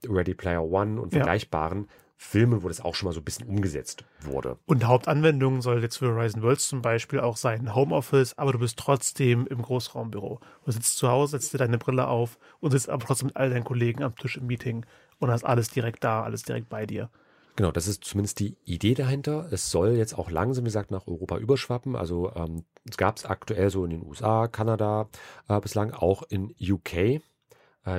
Ready 0.04 0.34
Player 0.34 0.64
One 0.64 1.00
und 1.00 1.14
Ja. 1.14 1.88
Filmen, 2.20 2.64
wo 2.64 2.68
das 2.68 2.80
auch 2.80 2.96
schon 2.96 3.06
mal 3.06 3.12
so 3.12 3.20
ein 3.20 3.24
bisschen 3.24 3.46
umgesetzt 3.46 4.04
wurde. 4.22 4.58
Und 4.66 4.84
Hauptanwendung 4.84 5.62
soll 5.62 5.80
jetzt 5.80 5.98
für 5.98 6.08
Horizon 6.08 6.42
Worlds 6.42 6.68
zum 6.68 6.82
Beispiel 6.82 7.20
auch 7.20 7.36
sein 7.36 7.76
Homeoffice, 7.76 8.36
aber 8.36 8.52
du 8.52 8.58
bist 8.58 8.76
trotzdem 8.76 9.46
im 9.46 9.62
Großraumbüro. 9.62 10.40
Du 10.64 10.72
sitzt 10.72 10.98
zu 10.98 11.08
Hause, 11.08 11.38
setzt 11.38 11.54
dir 11.54 11.58
deine 11.58 11.78
Brille 11.78 12.08
auf 12.08 12.38
und 12.58 12.72
sitzt 12.72 12.90
aber 12.90 13.06
trotzdem 13.06 13.28
mit 13.28 13.36
all 13.36 13.50
deinen 13.50 13.62
Kollegen 13.64 14.02
am 14.02 14.16
Tisch 14.16 14.36
im 14.36 14.48
Meeting 14.48 14.84
und 15.20 15.30
hast 15.30 15.44
alles 15.44 15.70
direkt 15.70 16.02
da, 16.02 16.24
alles 16.24 16.42
direkt 16.42 16.68
bei 16.68 16.86
dir. 16.86 17.08
Genau, 17.54 17.70
das 17.70 17.86
ist 17.86 18.04
zumindest 18.04 18.40
die 18.40 18.56
Idee 18.64 18.94
dahinter. 18.94 19.48
Es 19.52 19.70
soll 19.70 19.92
jetzt 19.92 20.18
auch 20.18 20.30
langsam, 20.30 20.64
wie 20.64 20.68
gesagt, 20.68 20.90
nach 20.90 21.06
Europa 21.06 21.38
überschwappen. 21.38 21.94
Also 21.94 22.32
ähm, 22.34 22.64
es 22.88 22.96
gab 22.96 23.16
es 23.16 23.24
aktuell 23.24 23.70
so 23.70 23.84
in 23.84 23.90
den 23.90 24.04
USA, 24.04 24.48
Kanada 24.48 25.08
äh, 25.48 25.60
bislang, 25.60 25.92
auch 25.92 26.24
in 26.28 26.54
UK, 26.60 27.20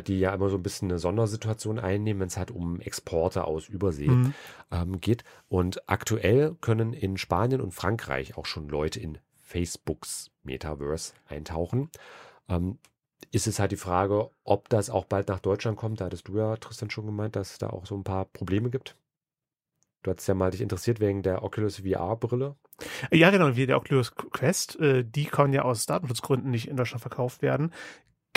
die 0.03 0.19
ja 0.19 0.33
immer 0.33 0.49
so 0.49 0.57
ein 0.57 0.63
bisschen 0.63 0.89
eine 0.89 0.99
Sondersituation 0.99 1.79
einnehmen, 1.79 2.21
wenn 2.21 2.27
es 2.27 2.37
halt 2.37 2.51
um 2.51 2.79
Exporte 2.79 3.45
aus 3.45 3.67
Übersee 3.67 4.07
Mhm. 4.09 4.33
ähm, 4.71 5.01
geht. 5.01 5.23
Und 5.47 5.87
aktuell 5.89 6.55
können 6.61 6.93
in 6.93 7.17
Spanien 7.17 7.61
und 7.61 7.73
Frankreich 7.73 8.37
auch 8.37 8.45
schon 8.45 8.69
Leute 8.69 8.99
in 8.99 9.17
Facebooks 9.41 10.31
Metaverse 10.43 11.13
eintauchen. 11.27 11.89
Ähm, 12.47 12.77
ist 13.31 13.47
es 13.47 13.59
halt 13.59 13.71
die 13.71 13.77
Frage, 13.77 14.29
ob 14.43 14.69
das 14.69 14.89
auch 14.89 15.05
bald 15.05 15.27
nach 15.27 15.39
Deutschland 15.39 15.77
kommt. 15.77 15.99
Da 16.01 16.05
hattest 16.05 16.27
du 16.27 16.37
ja, 16.37 16.55
Tristan, 16.55 16.89
schon 16.89 17.05
gemeint, 17.05 17.35
dass 17.35 17.51
es 17.51 17.57
da 17.57 17.69
auch 17.69 17.85
so 17.85 17.95
ein 17.95 18.03
paar 18.03 18.25
Probleme 18.25 18.69
gibt. 18.69 18.95
Du 20.03 20.11
hattest 20.11 20.27
ja 20.29 20.33
mal 20.33 20.51
dich 20.51 20.61
interessiert 20.61 21.01
wegen 21.01 21.23
der 21.23 21.43
Oculus 21.43 21.81
VR-Brille. 21.81 22.55
Ja, 23.11 23.29
genau, 23.31 23.57
wie 23.57 23.65
der 23.65 23.75
Oculus 23.75 24.15
Quest, 24.15 24.79
äh, 24.79 25.03
die 25.03 25.25
kann 25.25 25.51
ja 25.51 25.63
aus 25.63 25.85
Datenschutzgründen 25.85 26.49
nicht 26.49 26.69
in 26.69 26.77
Deutschland 26.77 27.01
verkauft 27.01 27.41
werden. 27.41 27.73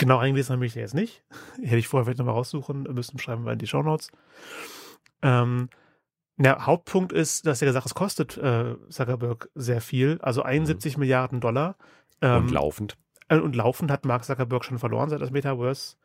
Genau 0.03 0.17
eingelesen 0.17 0.53
habe 0.55 0.65
ich 0.65 0.75
jetzt 0.75 0.93
nicht. 0.93 1.23
Hätte 1.61 1.77
ich 1.77 1.87
vorher 1.87 2.03
vielleicht 2.05 2.19
nochmal 2.19 2.35
raussuchen 2.35 2.83
müssen, 2.83 3.19
schreiben 3.19 3.45
wir 3.45 3.53
in 3.53 3.59
die 3.59 3.67
Shownotes. 3.67 4.09
Ähm, 5.21 5.69
der 6.37 6.65
Hauptpunkt 6.65 7.13
ist, 7.13 7.45
dass 7.45 7.61
er 7.61 7.67
gesagt 7.67 7.85
hat, 7.85 7.91
es 7.91 7.95
kostet 7.95 8.37
äh, 8.37 8.75
Zuckerberg 8.89 9.49
sehr 9.55 9.81
viel, 9.81 10.19
also 10.21 10.41
71 10.43 10.97
Milliarden 10.97 11.39
Dollar. 11.39 11.77
Ähm, 12.21 12.43
und 12.45 12.51
laufend. 12.51 12.97
äh, 13.29 13.37
und 13.37 13.55
laufend 13.55 13.91
hat 13.91 14.05
Mark 14.05 14.25
Zuckerberg 14.25 14.65
schon 14.65 14.79
verloren, 14.79 15.09
seit 15.09 15.21
das 15.21 15.31
Metaverse 15.31 15.95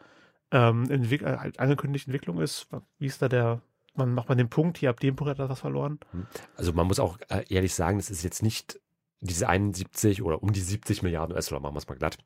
ähm, 0.50 0.84
entwick- 0.84 1.22
äh, 1.24 1.38
halt 1.38 1.58
angekündigt 1.58 2.06
Entwicklung 2.06 2.40
ist. 2.40 2.68
Wie 2.98 3.06
ist 3.06 3.20
da 3.22 3.28
der, 3.28 3.62
man 3.94 4.14
macht 4.14 4.28
man 4.28 4.38
den 4.38 4.48
Punkt, 4.50 4.78
hier 4.78 4.90
ab 4.90 5.00
dem 5.00 5.16
Punkt 5.16 5.30
hat 5.30 5.38
er 5.38 5.48
was 5.48 5.60
verloren. 5.60 5.98
Also 6.56 6.72
man 6.72 6.86
muss 6.86 7.00
auch 7.00 7.18
äh, 7.30 7.44
ehrlich 7.48 7.74
sagen, 7.74 7.98
das 7.98 8.10
ist 8.10 8.22
jetzt 8.22 8.42
nicht 8.42 8.78
diese 9.20 9.48
71 9.48 10.22
oder 10.22 10.42
um 10.42 10.52
die 10.52 10.60
70 10.60 11.02
Milliarden 11.02 11.34
US-Dollar, 11.34 11.60
machen 11.60 11.74
wir 11.74 11.78
es 11.78 11.88
mal 11.88 11.96
glatt, 11.96 12.18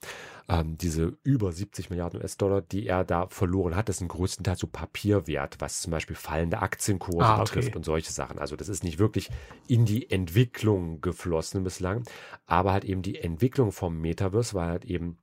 ähm, 0.49 0.77
diese 0.77 1.17
über 1.23 1.53
70 1.53 1.91
Milliarden 1.91 2.21
US-Dollar, 2.21 2.61
die 2.61 2.87
er 2.87 3.05
da 3.05 3.29
verloren 3.29 3.77
hat, 3.77 3.89
das 3.89 3.99
sind 3.99 4.09
größtenteils 4.09 4.61
so 4.61 4.67
Papierwert, 4.67 5.61
was 5.61 5.81
zum 5.81 5.91
Beispiel 5.91 6.17
fallende 6.17 6.61
Aktienkurse 6.61 7.25
Ah, 7.27 7.41
okay. 7.41 7.45
betrifft 7.45 7.77
und 7.77 7.85
solche 7.85 8.13
Sachen. 8.13 8.39
Also 8.39 8.57
das 8.57 8.69
ist 8.69 8.85
nicht 8.85 8.99
wirklich 8.99 9.31
in 9.69 9.85
die 9.87 10.11
Entwicklung 10.11 11.01
geflossen 11.01 11.65
bislang, 11.65 12.03
aber 12.47 12.73
halt 12.73 12.85
eben 12.85 13.03
die 13.03 13.19
Entwicklung 13.19 13.73
vom 13.73 13.99
Metaverse 14.01 14.55
war 14.55 14.69
halt 14.69 14.85
eben 14.85 15.19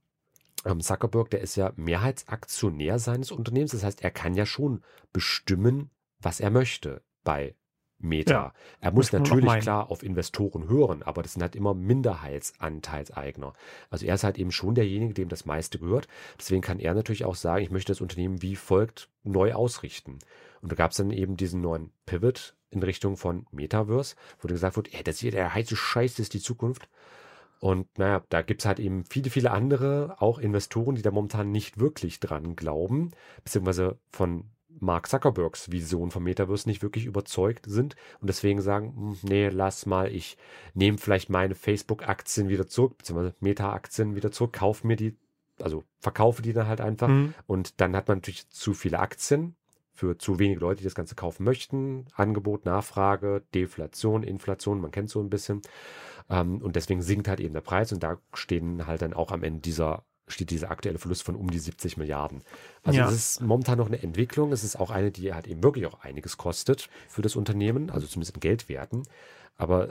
ähm, 0.66 0.82
Zuckerberg, 0.82 1.30
der 1.30 1.42
ist 1.42 1.56
ja 1.56 1.72
Mehrheitsaktionär 1.76 3.00
seines 3.00 3.32
Unternehmens. 3.32 3.72
Das 3.72 3.84
heißt, 3.84 4.04
er 4.04 4.12
kann 4.12 4.34
ja 4.34 4.46
schon 4.46 4.84
bestimmen, 5.14 5.92
was 6.20 6.40
er 6.40 6.50
möchte 6.50 7.02
bei 7.24 7.56
Meta. 8.00 8.32
Ja, 8.32 8.54
er 8.80 8.92
muss 8.92 9.12
natürlich 9.12 9.60
klar 9.60 9.92
auf 9.92 10.04
Investoren 10.04 10.70
hören, 10.70 11.04
aber 11.04 11.22
das 11.22 11.34
sind 11.34 11.42
halt 11.42 11.56
immer 11.56 11.74
Minderheitsanteilseigner. 11.74 13.54
Also 13.90 14.06
er 14.06 14.16
ist 14.16 14.24
halt 14.24 14.38
eben 14.38 14.52
schon 14.52 14.76
derjenige, 14.76 15.14
dem 15.14 15.30
das 15.30 15.46
meiste 15.46 15.80
gehört. 15.80 16.08
Deswegen 16.38 16.62
kann 16.62 16.80
er 16.80 16.94
natürlich 16.94 17.26
auch 17.26 17.36
sagen, 17.36 17.64
ich 17.64 17.72
möchte 17.72 17.92
das 17.92 18.02
Unternehmen 18.02 18.42
wie 18.42 18.56
folgt 18.56 19.10
neu 19.24 19.54
ausrichten. 19.54 20.20
Und 20.62 20.72
da 20.72 20.76
gab 20.76 20.92
es 20.92 20.98
dann 20.98 21.12
eben 21.12 21.38
diesen 21.38 21.62
neuen 21.62 21.92
Pivot 22.06 22.56
in 22.70 22.84
Richtung 22.84 23.18
von 23.18 23.46
Metaverse, 23.52 24.16
wo 24.40 24.48
dann 24.48 24.56
gesagt 24.56 24.76
wird, 24.76 24.94
ey, 24.94 25.04
das 25.04 25.20
hier 25.20 25.32
der 25.32 25.54
heiße 25.54 25.76
Scheiß 25.76 26.14
das 26.14 26.20
ist 26.24 26.34
die 26.34 26.42
Zukunft. 26.42 26.88
Und 27.60 27.98
naja, 27.98 28.24
da 28.30 28.42
gibt's 28.42 28.66
halt 28.66 28.80
eben 28.80 29.04
viele, 29.06 29.30
viele 29.30 29.52
andere, 29.52 30.16
auch 30.20 30.40
Investoren, 30.40 30.96
die 30.96 31.02
da 31.02 31.12
momentan 31.12 31.52
nicht 31.52 31.80
wirklich 31.80 32.22
dran 32.22 32.56
glauben, 32.56 33.12
beziehungsweise 33.44 34.00
von 34.12 34.46
Mark 34.80 35.08
Zuckerbergs 35.08 35.72
Vision 35.72 36.12
vom 36.12 36.24
Metaverse 36.24 36.68
nicht 36.70 36.82
wirklich 36.84 37.06
überzeugt 37.06 37.66
sind 37.68 37.96
und 38.22 38.28
deswegen 38.28 38.62
sagen, 38.62 38.94
hm, 38.96 39.18
nee, 39.24 39.50
lass 39.50 39.86
mal, 39.86 40.14
ich 40.14 40.38
nehme 40.74 40.98
vielleicht 40.98 41.30
meine 41.30 41.56
Facebook-Aktien 41.56 42.50
wieder 42.50 42.68
zurück, 42.68 42.98
beziehungsweise 42.98 43.36
Meta-Aktien 43.40 44.16
wieder 44.16 44.32
zurück, 44.32 44.54
kauf 44.54 44.84
mir 44.84 44.96
die, 44.96 45.16
also 45.62 45.84
verkaufe 46.00 46.42
die 46.42 46.54
dann 46.54 46.68
halt 46.68 46.82
einfach 46.82 47.08
Mhm. 47.08 47.34
und 47.48 47.82
dann 47.82 47.96
hat 47.96 48.08
man 48.08 48.18
natürlich 48.20 48.50
zu 48.50 48.74
viele 48.74 49.00
Aktien 49.00 49.56
für 49.94 50.18
zu 50.18 50.40
wenige 50.40 50.62
Leute, 50.62 50.78
die 50.78 50.86
das 50.86 50.96
Ganze 50.96 51.16
kaufen 51.16 51.44
möchten. 51.44 52.06
Angebot, 52.14 52.64
Nachfrage, 52.66 53.44
Deflation, 53.54 54.24
Inflation, 54.24 54.80
man 54.80 54.92
kennt 54.92 55.10
so 55.10 55.20
ein 55.20 55.30
bisschen. 55.30 55.62
Ähm, 56.30 56.62
und 56.62 56.78
deswegen 56.78 57.02
sinkt 57.02 57.28
halt 57.28 57.42
eben 57.42 57.54
der 57.54 57.62
Preis 57.62 57.92
und 57.92 58.02
da 58.02 58.18
stehen 58.34 58.88
halt 58.88 59.02
dann 59.02 59.14
auch 59.14 59.32
am 59.32 59.44
Ende 59.44 59.60
dieser 59.60 60.06
steht 60.30 60.50
dieser 60.52 60.72
aktuelle 60.72 61.00
Verlust 61.00 61.24
von 61.24 61.36
um 61.36 61.50
die 61.52 61.60
70 61.60 61.98
Milliarden. 61.98 62.42
Also 62.84 63.00
Ja. 63.00 63.08
es 63.10 63.16
ist 63.16 63.42
momentan 63.42 63.78
noch 63.78 63.88
eine 63.88 64.02
Entwicklung. 64.02 64.52
Es 64.52 64.64
ist 64.64 64.76
auch 64.80 64.92
eine, 64.92 65.12
die 65.12 65.34
halt 65.34 65.48
eben 65.48 65.64
wirklich 65.64 65.86
auch 65.86 66.02
einiges 66.02 66.38
kostet 66.38 66.90
für 67.08 67.22
das 67.22 67.36
Unternehmen, 67.36 67.90
also 67.90 68.08
zumindest 68.08 68.36
in 68.36 68.40
Geldwerten. 68.40 69.04
Aber 69.58 69.90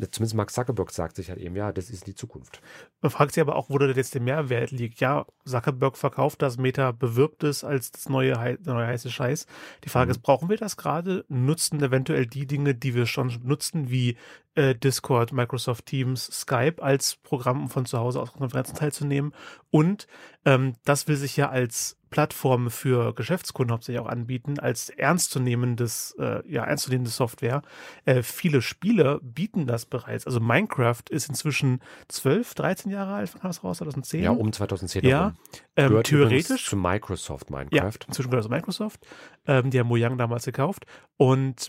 äh, 0.00 0.06
zumindest 0.10 0.34
Mark 0.34 0.50
Zuckerberg 0.50 0.90
sagt 0.92 1.16
sich 1.16 1.28
halt 1.30 1.38
eben, 1.40 1.56
ja, 1.56 1.72
das 1.72 1.90
ist 1.90 2.06
die 2.06 2.14
Zukunft. 2.14 2.60
Man 3.00 3.10
fragt 3.10 3.32
sich 3.32 3.40
aber 3.40 3.56
auch, 3.56 3.68
wo 3.70 3.78
der 3.78 3.94
Mehrwert 4.20 4.70
liegt. 4.70 5.00
Ja, 5.00 5.26
Zuckerberg 5.44 5.96
verkauft 5.96 6.42
das, 6.42 6.56
Meta 6.56 6.92
bewirbt 6.92 7.42
es 7.44 7.64
als 7.64 7.90
das 7.92 8.08
neue, 8.08 8.32
der 8.32 8.74
neue 8.74 8.86
heiße 8.86 9.10
Scheiß. 9.10 9.46
Die 9.84 9.88
Frage 9.88 10.06
Mhm. 10.06 10.10
ist, 10.12 10.22
brauchen 10.22 10.48
wir 10.48 10.56
das 10.56 10.76
gerade? 10.76 11.24
Nutzen 11.28 11.82
eventuell 11.82 12.26
die 12.26 12.46
Dinge, 12.46 12.74
die 12.74 12.94
wir 12.94 13.06
schon 13.06 13.38
nutzen, 13.42 13.90
wie 13.90 14.16
äh, 14.58 14.74
Discord, 14.74 15.32
Microsoft 15.32 15.86
Teams, 15.86 16.26
Skype 16.26 16.82
als 16.82 17.16
Programm, 17.16 17.62
um 17.62 17.68
von 17.70 17.86
zu 17.86 17.98
Hause 17.98 18.20
aus 18.20 18.32
Konferenzen 18.32 18.74
teilzunehmen? 18.76 19.32
Und 19.70 20.06
ähm, 20.44 20.74
das 20.84 21.06
will 21.08 21.16
sich 21.16 21.36
ja 21.36 21.48
als 21.48 21.96
Plattform 22.10 22.70
für 22.70 23.14
Geschäftskunden 23.14 23.72
hauptsächlich 23.72 24.00
auch 24.02 24.08
anbieten, 24.08 24.58
als 24.58 24.88
ernstzunehmendes, 24.88 26.16
äh, 26.18 26.40
ja, 26.50 26.64
ernstzunehmende 26.64 27.10
Software. 27.10 27.60
Äh, 28.06 28.22
viele 28.22 28.62
Spiele 28.62 29.20
bieten 29.22 29.66
das 29.66 29.84
bereits. 29.86 30.26
Also 30.26 30.40
Minecraft 30.40 31.02
ist 31.10 31.28
inzwischen 31.28 31.80
12, 32.08 32.54
13 32.54 32.90
Jahre 32.90 33.12
alt, 33.14 33.38
kam 33.40 33.50
es 33.50 33.62
raus? 33.62 33.78
2010? 33.78 34.22
Ja, 34.22 34.30
um 34.30 34.52
2010 34.52 35.04
Ja, 35.04 35.34
ähm, 35.76 35.90
Gehört 35.90 36.06
theoretisch. 36.06 36.64
zu 36.66 36.76
Microsoft 36.76 37.50
Ja, 37.50 37.56
Minecraft. 37.58 37.98
inzwischen 38.06 38.30
gehört 38.30 38.46
es 38.46 38.50
Microsoft. 38.50 39.06
Ähm, 39.46 39.70
die 39.70 39.78
haben 39.78 39.88
Mojang 39.88 40.16
damals 40.16 40.46
gekauft. 40.46 40.86
Und 41.18 41.68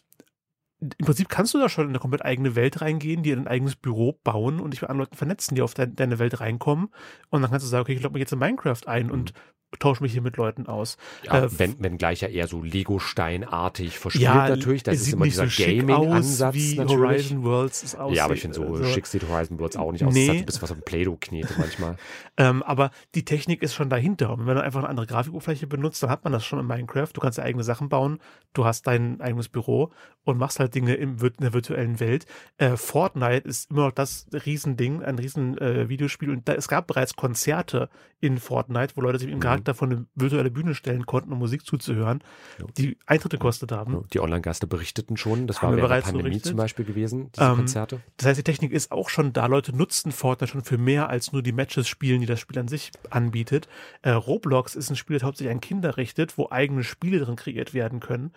im 0.81 1.05
Prinzip 1.05 1.27
kannst 1.29 1.53
du 1.53 1.59
da 1.59 1.67
schon 1.67 1.85
in 1.85 1.89
eine 1.89 1.99
komplett 1.99 2.23
eigene 2.23 2.55
Welt 2.55 2.81
reingehen, 2.81 3.23
dir 3.23 3.35
ein 3.35 3.47
eigenes 3.47 3.75
Büro 3.75 4.19
bauen 4.23 4.59
und 4.59 4.71
dich 4.71 4.81
mit 4.81 4.89
anderen 4.89 5.07
Leuten 5.07 5.17
vernetzen, 5.17 5.55
die 5.55 5.61
auf 5.61 5.73
dein, 5.73 5.95
deine 5.95 6.19
Welt 6.19 6.39
reinkommen. 6.39 6.89
Und 7.29 7.41
dann 7.41 7.51
kannst 7.51 7.65
du 7.65 7.69
sagen, 7.69 7.81
okay, 7.81 7.93
ich 7.93 8.01
logge 8.01 8.13
mich 8.13 8.21
jetzt 8.21 8.31
in 8.31 8.39
Minecraft 8.39 8.87
ein 8.87 9.11
und 9.11 9.33
tausche 9.77 10.01
mich 10.01 10.11
hier 10.13 10.21
mit 10.23 10.37
Leuten 10.37 10.65
aus. 10.67 10.97
Ja, 11.23 11.43
Äh, 11.43 11.59
wenn, 11.59 11.75
wenn 11.79 11.97
gleich 11.97 12.21
ja 12.21 12.27
eher 12.27 12.47
so 12.47 12.63
Lego-Steinartig 12.63 13.97
verspielt 13.99 14.23
ja, 14.23 14.49
natürlich. 14.49 14.83
Das 14.83 14.95
ist 14.95 15.05
sieht 15.05 15.13
immer 15.15 15.25
nicht 15.25 15.35
dieser 15.37 15.47
so 15.47 15.63
Gaming-Ansatz 15.63 16.55
wie. 16.55 16.79
Horizon 16.79 17.43
Worlds 17.43 17.83
es 17.83 17.95
aussieht. 17.95 18.17
ja, 18.17 18.25
aber 18.25 18.33
ich 18.33 18.41
finde, 18.41 18.55
so 18.55 18.63
Also, 18.65 18.83
schick 18.85 19.05
sieht 19.05 19.27
Horizon 19.29 19.59
Worlds 19.59 19.75
auch 19.77 19.91
nicht 19.91 20.03
aus. 20.03 20.13
Nee. 20.13 20.27
Das 20.27 20.35
hat 20.35 20.41
ein 20.41 20.45
bisschen 20.45 20.61
was 20.63 20.71
auf 20.71 20.77
dem 20.77 20.83
Play-Doh 20.83 21.17
knete 21.19 21.53
manchmal. 21.57 21.95
Ähm, 22.37 22.63
aber 22.63 22.91
die 23.15 23.25
Technik 23.25 23.61
ist 23.61 23.73
schon 23.73 23.89
dahinter. 23.89 24.31
Und 24.31 24.39
wenn 24.47 24.55
man 24.55 24.59
einfach 24.63 24.79
eine 24.79 24.87
andere 24.87 25.05
Grafikoberfläche 25.07 25.67
benutzt, 25.67 26.01
dann 26.01 26.09
hat 26.09 26.23
man 26.23 26.31
das 26.31 26.45
schon 26.45 26.57
in 26.57 26.65
Minecraft. 26.67 27.09
Du 27.11 27.19
kannst 27.19 27.37
ja 27.37 27.43
eigene 27.43 27.65
Sachen 27.65 27.89
bauen, 27.89 28.19
du 28.53 28.63
hast 28.63 28.87
dein 28.87 29.19
eigenes 29.19 29.49
Büro 29.49 29.91
und 30.23 30.37
machst 30.37 30.57
halt 30.61 30.73
Dinge 30.73 30.93
vir- 30.95 31.33
in 31.37 31.41
der 31.41 31.51
virtuellen 31.53 31.99
Welt. 31.99 32.25
Äh, 32.57 32.77
Fortnite 32.77 33.45
ist 33.45 33.71
immer 33.71 33.87
noch 33.87 33.91
das 33.91 34.27
Riesending, 34.31 35.03
ein 35.03 35.19
riesen 35.19 35.57
äh, 35.57 35.89
Videospiel. 35.89 36.29
Und 36.29 36.47
da, 36.47 36.53
es 36.53 36.69
gab 36.69 36.87
bereits 36.87 37.17
Konzerte 37.17 37.89
in 38.21 38.37
Fortnite, 38.37 38.95
wo 38.95 39.01
Leute 39.01 39.19
sich 39.19 39.27
im 39.27 39.35
Mhm. 39.35 39.41
Charakter 39.63 39.73
von 39.73 39.91
eine 39.91 40.05
virtuelle 40.15 40.51
Bühne 40.51 40.75
stellen 40.75 41.05
konnten, 41.05 41.31
um 41.31 41.39
Musik 41.39 41.65
zuzuhören, 41.65 42.23
Ja. 42.59 42.65
die 42.77 42.97
Eintritte 43.05 43.37
gekostet 43.37 43.71
haben. 43.71 44.05
Die 44.13 44.19
Online-Gaste 44.19 44.67
berichteten 44.67 45.17
schon. 45.17 45.47
Das 45.47 45.61
Haben 45.61 45.71
war 45.71 45.77
während 45.77 45.91
der 45.91 46.01
Pandemie 46.01 46.23
berichtet. 46.23 46.45
zum 46.49 46.57
Beispiel 46.57 46.85
gewesen, 46.85 47.31
diese 47.35 47.45
Ähm, 47.45 47.55
Konzerte. 47.55 47.99
Das 48.17 48.27
heißt, 48.27 48.37
die 48.39 48.43
Technik 48.43 48.71
ist 48.71 48.91
auch 48.91 49.09
schon 49.09 49.33
da. 49.33 49.45
Leute 49.45 49.75
nutzen 49.75 50.11
Fortnite 50.11 50.51
schon 50.51 50.63
für 50.63 50.77
mehr 50.77 51.09
als 51.09 51.31
nur 51.31 51.43
die 51.43 51.51
Matches 51.51 51.87
spielen, 51.87 52.21
die 52.21 52.27
das 52.27 52.39
Spiel 52.39 52.59
an 52.59 52.67
sich 52.67 52.91
anbietet. 53.09 53.67
Äh, 54.01 54.11
Roblox 54.11 54.75
ist 54.75 54.89
ein 54.89 54.95
Spiel, 54.95 55.15
das 55.17 55.23
hauptsächlich 55.23 55.53
an 55.53 55.61
Kinder 55.61 55.97
richtet, 55.97 56.37
wo 56.37 56.47
eigene 56.49 56.83
Spiele 56.83 57.19
drin 57.19 57.35
kreiert 57.35 57.73
werden 57.73 57.99
können. 57.99 58.31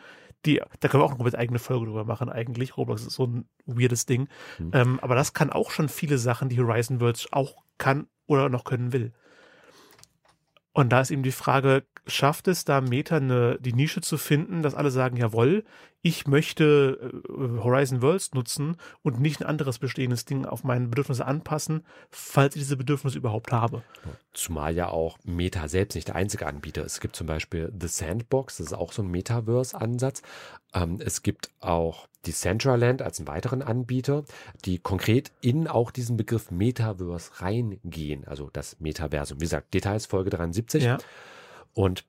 Die, 0.45 0.61
da 0.81 0.89
können 0.89 1.01
wir 1.03 1.05
auch 1.05 1.11
eine 1.11 1.19
komplett 1.19 1.37
eigene 1.39 1.61
Folge 1.61 1.87
drüber 1.87 2.05
machen, 2.05 2.29
eigentlich. 2.29 2.77
Roblox 2.77 3.03
ist 3.03 3.15
so 3.15 3.27
ein 3.27 3.45
weirdes 3.65 4.07
Ding. 4.07 4.29
Hm. 4.57 4.71
Ähm, 4.73 5.01
aber 5.01 5.15
das 5.15 5.35
kann 5.35 5.51
auch 5.51 5.71
schon 5.71 5.89
viele 5.89 6.19
Sachen, 6.19 6.49
die 6.49 6.59
Horizon 6.59 7.01
Worlds 7.01 7.29
auch 7.33 7.63
kann 7.79 8.09
oder 8.27 8.49
noch 8.49 8.65
können 8.65 8.93
will. 8.93 9.13
Und 10.73 10.91
da 10.91 11.01
ist 11.01 11.11
eben 11.11 11.23
die 11.23 11.33
Frage, 11.33 11.85
schafft 12.07 12.49
es 12.49 12.65
da 12.65 12.81
Meta 12.81 13.17
eine, 13.17 13.59
die 13.61 13.75
Nische 13.75 14.01
zu 14.01 14.17
finden, 14.17 14.63
dass 14.63 14.75
alle 14.75 14.91
sagen, 14.91 15.17
jawohl, 15.17 15.65
ich 16.03 16.27
möchte 16.27 17.13
äh, 17.29 17.61
Horizon 17.63 18.03
Worlds 18.03 18.35
nutzen 18.35 18.77
und 19.03 19.21
nicht 19.21 19.41
ein 19.41 19.47
anderes 19.47 19.79
bestehendes 19.79 20.25
Ding 20.25 20.45
auf 20.45 20.65
meine 20.65 20.89
Bedürfnisse 20.89 21.25
anpassen, 21.25 21.87
falls 22.11 22.57
ich 22.57 22.63
diese 22.63 22.77
Bedürfnisse 22.77 23.17
überhaupt 23.17 23.53
habe. 23.53 23.83
Zumal 24.33 24.75
ja 24.75 24.89
auch 24.89 25.19
Meta 25.23 25.69
selbst 25.69 25.95
nicht 25.95 26.09
der 26.09 26.17
einzige 26.17 26.47
Anbieter 26.47 26.85
ist. 26.85 26.95
Es 26.95 27.01
gibt 27.01 27.15
zum 27.15 27.29
Beispiel 27.29 27.73
The 27.79 27.87
Sandbox, 27.87 28.57
das 28.57 28.69
ist 28.69 28.73
auch 28.73 28.93
so 28.93 29.03
ein 29.03 29.11
Metaverse-Ansatz. 29.11 30.23
Ähm, 30.75 30.99
es 31.01 31.23
gibt 31.23 31.51
auch 31.61 32.09
Decentraland 32.27 33.01
als 33.01 33.21
einen 33.21 33.29
weiteren 33.29 33.63
Anbieter, 33.63 34.25
die 34.65 34.79
konkret 34.79 35.31
in 35.41 35.69
auch 35.69 35.93
diesen 35.93 36.17
Begriff 36.17 36.51
Metaverse 36.51 37.31
reingehen, 37.41 38.27
also 38.27 38.51
das 38.53 38.81
Metaversum. 38.81 39.41
Wie 39.41 39.45
gesagt, 39.45 39.73
Details 39.73 40.07
Folge 40.07 40.31
73. 40.31 40.83
Ja. 40.83 40.99
Und 41.75 42.05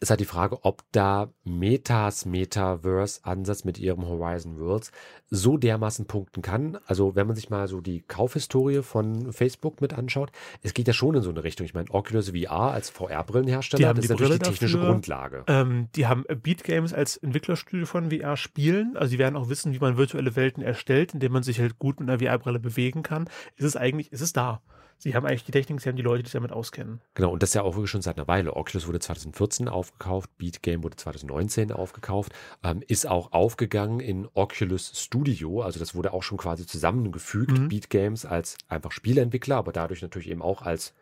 es 0.00 0.10
hat 0.10 0.20
die 0.20 0.24
Frage, 0.24 0.64
ob 0.64 0.82
da 0.92 1.32
Metas 1.44 2.26
Metaverse-Ansatz 2.26 3.64
mit 3.64 3.78
ihrem 3.78 4.06
Horizon 4.06 4.58
Worlds 4.58 4.92
so 5.30 5.56
dermaßen 5.56 6.06
punkten 6.06 6.42
kann. 6.42 6.78
Also 6.86 7.14
wenn 7.16 7.26
man 7.26 7.36
sich 7.36 7.50
mal 7.50 7.68
so 7.68 7.80
die 7.80 8.02
Kaufhistorie 8.02 8.82
von 8.82 9.32
Facebook 9.32 9.80
mit 9.80 9.92
anschaut, 9.92 10.30
es 10.62 10.74
geht 10.74 10.86
ja 10.86 10.92
schon 10.92 11.14
in 11.14 11.22
so 11.22 11.30
eine 11.30 11.44
Richtung. 11.44 11.64
Ich 11.64 11.74
meine, 11.74 11.90
Oculus 11.90 12.30
VR 12.30 12.72
als 12.72 12.92
Die 12.92 12.96
VR-Brillenhersteller, 12.96 13.94
das 13.94 14.00
die 14.00 14.04
ist 14.04 14.10
natürlich 14.10 14.32
die 14.32 14.38
Brille 14.38 14.52
technische 14.52 14.76
dafür. 14.76 14.90
Grundlage. 14.90 15.44
Ähm, 15.46 15.88
die 15.96 16.06
haben 16.06 16.24
Beat 16.42 16.64
Games 16.64 16.92
als 16.92 17.16
Entwicklerstudio 17.16 17.86
von 17.86 18.10
VR 18.10 18.36
spielen. 18.36 18.96
Also 18.96 19.12
die 19.12 19.18
werden 19.18 19.36
auch 19.36 19.48
wissen, 19.48 19.72
wie 19.72 19.78
man 19.78 19.96
virtuelle 19.96 20.36
Welten 20.36 20.62
erstellt, 20.62 21.14
indem 21.14 21.32
man 21.32 21.42
sich 21.42 21.60
halt 21.60 21.78
gut 21.78 22.00
mit 22.00 22.08
einer 22.08 22.18
VR-Brille 22.18 22.60
bewegen 22.60 23.02
kann. 23.02 23.28
Es 23.56 23.64
ist 23.64 23.76
eigentlich, 23.76 24.12
es 24.12 24.20
ist 24.20 24.36
da. 24.36 24.60
Sie 24.98 25.14
haben 25.14 25.26
eigentlich 25.26 25.44
die 25.44 25.52
Technik, 25.52 25.80
sie 25.80 25.88
haben 25.88 25.96
die 25.96 26.02
Leute, 26.02 26.22
die 26.22 26.28
sich 26.28 26.34
damit 26.34 26.52
auskennen. 26.52 27.00
Genau, 27.14 27.30
und 27.30 27.42
das 27.42 27.54
ja 27.54 27.62
auch 27.62 27.74
wirklich 27.74 27.90
schon 27.90 28.02
seit 28.02 28.16
einer 28.16 28.28
Weile. 28.28 28.56
Oculus 28.56 28.86
wurde 28.86 29.00
2014 29.00 29.68
aufgekauft, 29.68 30.30
Beat 30.38 30.62
Game 30.62 30.82
wurde 30.82 30.96
2019 30.96 31.72
aufgekauft, 31.72 32.32
ähm, 32.62 32.82
ist 32.86 33.06
auch 33.06 33.32
aufgegangen 33.32 34.00
in 34.00 34.28
Oculus 34.34 34.92
Studio, 35.00 35.62
also 35.62 35.78
das 35.78 35.94
wurde 35.94 36.12
auch 36.12 36.22
schon 36.22 36.38
quasi 36.38 36.66
zusammengefügt, 36.66 37.58
Mhm. 37.58 37.68
Beat 37.68 37.90
Games 37.90 38.24
als 38.24 38.56
einfach 38.68 38.92
Spieleentwickler, 38.92 39.56
aber 39.56 39.72
dadurch 39.72 40.02
natürlich 40.02 40.30
eben 40.30 40.42
auch 40.42 40.62
als 40.62 40.94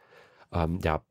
ähm, 0.52 0.81
ja, 0.83 1.02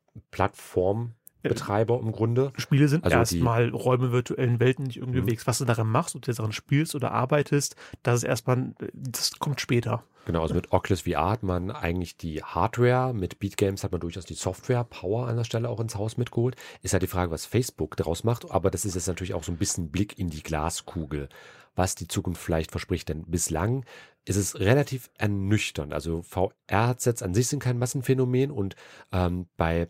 Plattformbetreiber 1.42 2.00
im 2.00 2.12
Grunde. 2.12 2.54
Spiele 2.58 2.88
sind 2.88 3.04
Also 3.04 3.18
erstmal 3.18 3.70
Räume 3.70 4.12
virtuellen 4.12 4.60
Welten, 4.60 4.90
du 4.90 5.00
irgendwie 5.00 5.20
Mhm. 5.22 5.26
bewegst. 5.26 5.48
Was 5.48 5.58
du 5.58 5.66
darin 5.66 5.88
machst, 5.88 6.16
ob 6.16 6.22
du 6.22 6.32
daran 6.34 6.52
spielst 6.52 6.96
oder 6.96 7.12
arbeitest, 7.12 7.76
das 8.04 8.18
ist 8.18 8.24
erstmal, 8.24 8.74
das 8.94 9.32
kommt 9.40 9.62
später. 9.62 10.04
Genau, 10.26 10.44
also 10.44 10.54
mit 10.54 10.72
Oculus 10.72 11.02
VR 11.02 11.32
hat 11.32 11.42
man 11.44 11.72
eigentlich 11.72 12.16
die 12.16 12.44
Hardware, 12.44 13.12
mit 13.12 13.40
Beat 13.40 13.58
Games 13.58 13.84
hat 13.84 13.92
man 13.92 14.02
durchaus 14.02 14.26
die 14.26 14.36
Software 14.36 14.84
Power 14.84 15.28
an 15.28 15.36
der 15.36 15.44
Stelle 15.46 15.68
auch 15.68 15.80
ins 15.80 15.96
Haus 15.96 16.16
mitgeholt. 16.18 16.56
Ist 16.84 16.94
halt 16.94 17.02
die 17.02 17.08
Frage, 17.08 17.32
was 17.32 17.48
Facebook 17.48 17.98
daraus 17.98 18.24
macht, 18.24 18.50
aber 18.52 18.70
das 18.70 18.86
ist 18.86 18.94
jetzt 18.94 19.08
natürlich 19.08 19.34
auch 19.34 19.44
so 19.44 19.52
ein 19.52 19.58
bisschen 19.58 19.90
Blick 19.90 20.20
in 20.20 20.30
die 20.30 20.44
Glaskugel, 20.44 21.28
was 21.76 21.96
die 21.96 22.08
Zukunft 22.08 22.40
vielleicht 22.42 22.70
verspricht, 22.70 23.10
denn 23.10 23.24
bislang 23.26 23.84
ist 24.24 24.36
es 24.36 24.60
relativ 24.60 25.10
ernüchternd. 25.18 25.92
Also 25.92 26.22
VR-Headsets 26.22 27.24
an 27.24 27.34
sich 27.34 27.48
sind 27.48 27.60
kein 27.64 27.80
Massenphänomen 27.80 28.52
und 28.52 28.76
ähm, 29.12 29.48
bei 29.58 29.90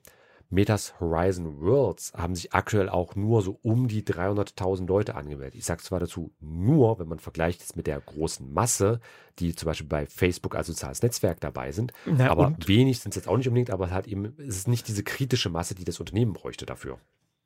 Metas 0.52 1.00
Horizon 1.00 1.62
Worlds 1.62 2.12
haben 2.14 2.36
sich 2.36 2.54
aktuell 2.54 2.90
auch 2.90 3.16
nur 3.16 3.42
so 3.42 3.58
um 3.64 3.88
die 3.88 4.04
300.000 4.04 4.86
Leute 4.86 5.16
angemeldet. 5.16 5.56
Ich 5.56 5.64
sage 5.64 5.82
zwar 5.82 6.02
dazu 6.02 6.34
nur, 6.42 7.00
wenn 7.00 7.08
man 7.08 7.20
vergleicht 7.20 7.64
es 7.64 7.78
mit 7.78 7.88
der 7.88 8.02
großen 8.02 8.52
Masse, 8.52 9.00
die 9.40 9.56
zum 9.56 9.68
Beispiel 9.68 9.88
bei 9.88 10.06
Facebook 10.06 10.56
als 10.56 10.68
soziales 10.68 11.02
Netzwerk 11.02 11.40
dabei 11.40 11.72
sind. 11.72 11.94
Na, 12.06 12.30
aber 12.30 12.48
und 12.48 12.68
wenig 12.68 13.00
sind 13.00 13.12
es 13.12 13.16
jetzt 13.16 13.30
auch 13.30 13.38
nicht 13.38 13.48
unbedingt, 13.48 13.72
aber 13.72 13.92
halt 13.92 14.08
eben, 14.08 14.36
es 14.38 14.58
ist 14.58 14.68
nicht 14.68 14.90
diese 14.90 15.04
kritische 15.04 15.50
Masse, 15.50 15.74
die 15.74 15.86
das 15.86 16.02
Unternehmen 16.02 16.34
bräuchte 16.34 16.66
dafür. 16.66 17.00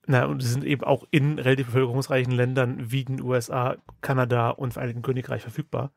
Na, 0.07 0.25
und 0.25 0.41
sie 0.41 0.49
sind 0.49 0.63
eben 0.63 0.83
auch 0.83 1.05
in 1.11 1.37
relativ 1.37 1.67
bevölkerungsreichen 1.67 2.33
Ländern 2.33 2.91
wie 2.91 3.05
den 3.05 3.21
USA, 3.21 3.77
Kanada 4.01 4.49
und 4.49 4.73
Vereinigten 4.73 5.03
Königreich 5.03 5.43
verfügbar. 5.43 5.91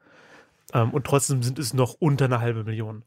Ähm, 0.75 0.91
und 0.91 1.07
trotzdem 1.07 1.43
sind 1.43 1.59
es 1.59 1.73
noch 1.73 1.95
unter 1.99 2.27
eine 2.27 2.41
halbe 2.41 2.65
Million. 2.65 3.05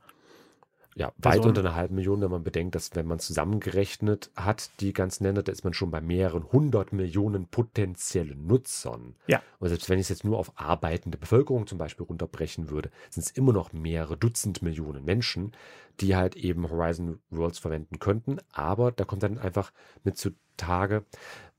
Ja, 0.95 1.07
weit 1.17 1.35
Personen. 1.35 1.49
unter 1.49 1.61
einer 1.61 1.75
halben 1.75 1.95
Million, 1.95 2.19
wenn 2.21 2.31
man 2.31 2.43
bedenkt, 2.43 2.75
dass 2.75 2.95
wenn 2.95 3.07
man 3.07 3.19
zusammengerechnet 3.19 4.29
hat, 4.35 4.71
die 4.81 4.91
ganzen 4.91 5.23
Länder, 5.23 5.41
da 5.41 5.51
ist 5.51 5.63
man 5.63 5.73
schon 5.73 5.89
bei 5.89 6.01
mehreren 6.01 6.51
hundert 6.51 6.91
Millionen 6.91 7.47
potenziellen 7.47 8.45
Nutzern. 8.45 9.15
Ja. 9.27 9.41
Und 9.59 9.69
selbst 9.69 9.89
wenn 9.89 9.99
ich 9.99 10.05
es 10.05 10.09
jetzt 10.09 10.25
nur 10.25 10.37
auf 10.37 10.51
arbeitende 10.55 11.17
Bevölkerung 11.17 11.65
zum 11.65 11.77
Beispiel 11.77 12.05
runterbrechen 12.05 12.69
würde, 12.69 12.91
sind 13.09 13.25
es 13.25 13.31
immer 13.31 13.53
noch 13.53 13.71
mehrere 13.71 14.17
Dutzend 14.17 14.61
Millionen 14.61 15.05
Menschen, 15.05 15.53
die 16.01 16.15
halt 16.15 16.35
eben 16.35 16.69
Horizon 16.69 17.19
Worlds 17.29 17.59
verwenden 17.59 17.99
könnten. 17.99 18.39
Aber 18.51 18.91
da 18.91 19.05
kommt 19.05 19.23
dann 19.23 19.37
einfach 19.37 19.71
mit 20.03 20.17
zutage, 20.17 21.05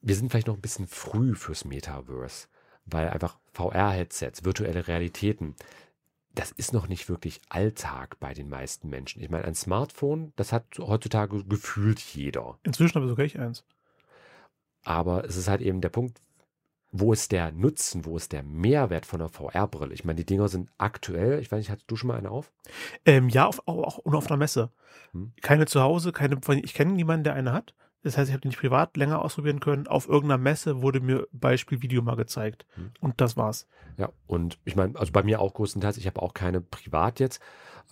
wir 0.03 0.15
sind 0.15 0.31
vielleicht 0.31 0.49
noch 0.49 0.57
ein 0.57 0.61
bisschen 0.61 0.87
früh 0.87 1.35
fürs 1.35 1.65
Metaverse, 1.65 2.49
weil 2.85 3.09
einfach 3.09 3.39
VR-Headsets, 3.53 4.45
virtuelle 4.45 4.89
Realitäten, 4.89 5.55
das 6.35 6.51
ist 6.51 6.73
noch 6.73 6.89
nicht 6.89 7.09
wirklich 7.09 7.41
Alltag 7.49 8.19
bei 8.21 8.33
den 8.33 8.49
meisten 8.49 8.89
Menschen. 8.89 9.23
Ich 9.23 9.31
meine, 9.31 9.45
ein 9.45 9.55
Smartphone, 9.55 10.33
das 10.37 10.53
hat 10.53 10.65
heutzutage 10.79 11.45
gefühlt 11.45 12.01
jeder. 12.01 12.59
Inzwischen 12.63 12.95
habe 12.97 13.09
sogar 13.09 13.27
ich 13.27 13.39
eins. 13.39 13.65
Aber 14.85 15.25
es 15.25 15.37
ist 15.37 15.49
halt 15.49 15.61
eben 15.61 15.81
der 15.81 15.91
Punkt, 15.91 16.21
wo 16.91 17.13
ist 17.13 17.33
der 17.33 17.53
Nutzen, 17.53 18.05
wo 18.05 18.17
ist 18.17 18.33
der 18.33 18.43
Mehrwert 18.43 19.07
von 19.07 19.21
einer 19.21 19.31
VR-Brille? 19.31 19.95
Ich 19.95 20.05
meine, 20.05 20.17
die 20.17 20.27
Dinger 20.27 20.49
sind 20.49 20.71
aktuell, 20.77 21.41
ich 21.41 21.51
weiß 21.51 21.59
nicht, 21.59 21.71
hattest 21.71 21.91
du 21.91 21.97
schon 21.97 22.09
mal 22.09 22.19
eine 22.19 22.31
auf? 22.31 22.53
Ähm, 23.07 23.29
ja, 23.31 23.47
auf, 23.47 23.67
auch, 23.67 23.99
auch 23.99 24.05
nur 24.05 24.19
auf 24.19 24.27
einer 24.27 24.37
Messe. 24.37 24.71
Hm. 25.13 25.33
Keine 25.41 25.67
zu 25.67 25.81
Hause, 25.81 26.13
keine, 26.13 26.39
ich 26.63 26.75
kenne 26.75 26.93
niemanden, 26.93 27.25
der 27.25 27.35
eine 27.35 27.53
hat. 27.53 27.75
Das 28.03 28.19
heißt, 28.19 28.29
ich 28.29 28.33
habe 28.33 28.41
die 28.41 28.49
nicht 28.49 28.61
privat 28.61 28.97
länger 28.97 29.23
ausprobieren 29.23 29.61
können. 29.61 29.87
Auf 29.87 30.09
irgendeiner 30.09 30.43
Messe 30.43 30.83
wurde 30.83 31.01
mir 31.01 31.29
Beispielvideo 31.33 32.03
mal 32.03 32.17
gezeigt. 32.17 32.67
Hm. 32.75 32.91
Und 33.01 33.21
das 33.21 33.37
war's. 33.37 33.69
Ja, 33.97 34.11
und 34.27 34.59
ich 34.65 34.77
meine, 34.77 34.99
also 34.99 35.13
bei 35.13 35.23
mir 35.23 35.41
auch 35.41 35.55
größtenteils, 35.55 35.97
ich 35.97 36.07
habe 36.07 36.21
auch 36.21 36.35
keine 36.35 36.61
privat 36.61 37.21
jetzt, 37.21 37.41